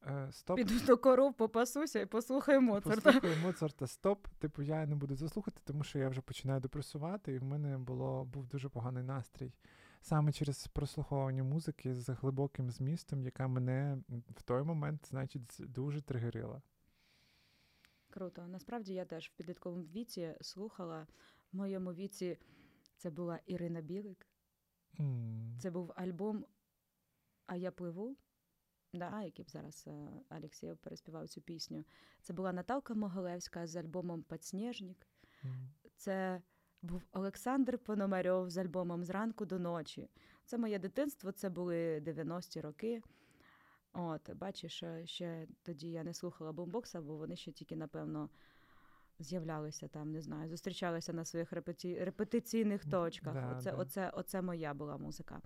[0.07, 3.01] е, стоп, Піду до коров, попасуся і послухаю Моцарта.
[3.01, 4.27] послухай Моцарта, стоп.
[4.27, 8.25] Типу, я не буду заслухати, тому що я вже починаю депресувати, і в мене було,
[8.25, 9.53] був дуже поганий настрій.
[10.01, 13.97] Саме через прослуховування музики з глибоким змістом, яка мене
[14.35, 16.61] в той момент, значить, дуже тригерила.
[18.09, 18.47] Круто.
[18.47, 21.07] Насправді я теж в підлітковому віці слухала.
[21.53, 22.37] В моєму віці
[22.97, 24.27] це була Ірина Білик.
[24.99, 25.57] М.
[25.61, 26.45] Це був альбом
[27.45, 28.17] А я пливу.
[28.93, 29.87] да, який б зараз
[30.63, 31.85] е, переспівав цю пісню.
[32.21, 35.07] Це була Наталка Могилевська з альбомом «Подснежник».
[35.43, 35.69] Мгм.
[35.95, 36.41] Це
[36.81, 40.09] був Олександр Пономарьов з альбомом Зранку до ночі.
[40.45, 43.01] Це моє дитинство, це були 90-ті роки.
[43.93, 48.29] От, бачиш, е, ще тоді я не слухала бумбокса, бо вони ще тільки, напевно,
[49.19, 52.03] з'являлися там, не знаю, зустрічалися на своїх репеті...
[52.03, 53.33] репетиційних точках.
[53.33, 53.77] Да, оце, да.
[53.77, 55.41] оце, оце моя була музика.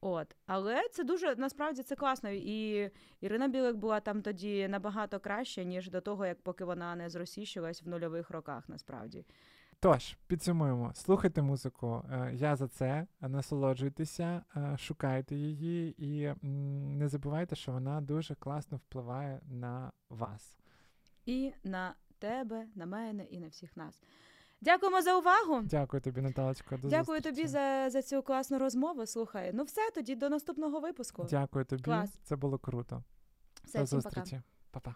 [0.00, 0.36] От.
[0.46, 2.30] Але це дуже насправді це класно.
[2.30, 7.08] І Ірина Білик була там тоді набагато краще, ніж до того, як поки вона не
[7.10, 9.24] зросійщилась в нульових роках, насправді.
[9.80, 12.02] Тож, підсумуємо, слухайте музику.
[12.12, 13.06] е, Я за це.
[13.20, 16.34] Насолоджуйтеся, е, шукайте її і
[16.98, 20.58] не забувайте, що вона дуже класно впливає на вас.
[21.26, 24.02] І на тебе, на мене, і на всіх нас.
[24.60, 25.60] Дякуємо за увагу.
[25.64, 26.76] Дякую тобі, Наталечко.
[26.76, 27.36] До Дякую зустрічі.
[27.36, 29.06] тобі за, за цю класну розмову.
[29.06, 29.50] Слухай.
[29.54, 31.26] Ну все, тоді до наступного випуску.
[31.30, 31.82] Дякую тобі.
[31.82, 32.10] Клас.
[32.24, 33.02] Це було круто.
[33.64, 34.40] Все, до зустрічі.
[34.70, 34.94] Па-па.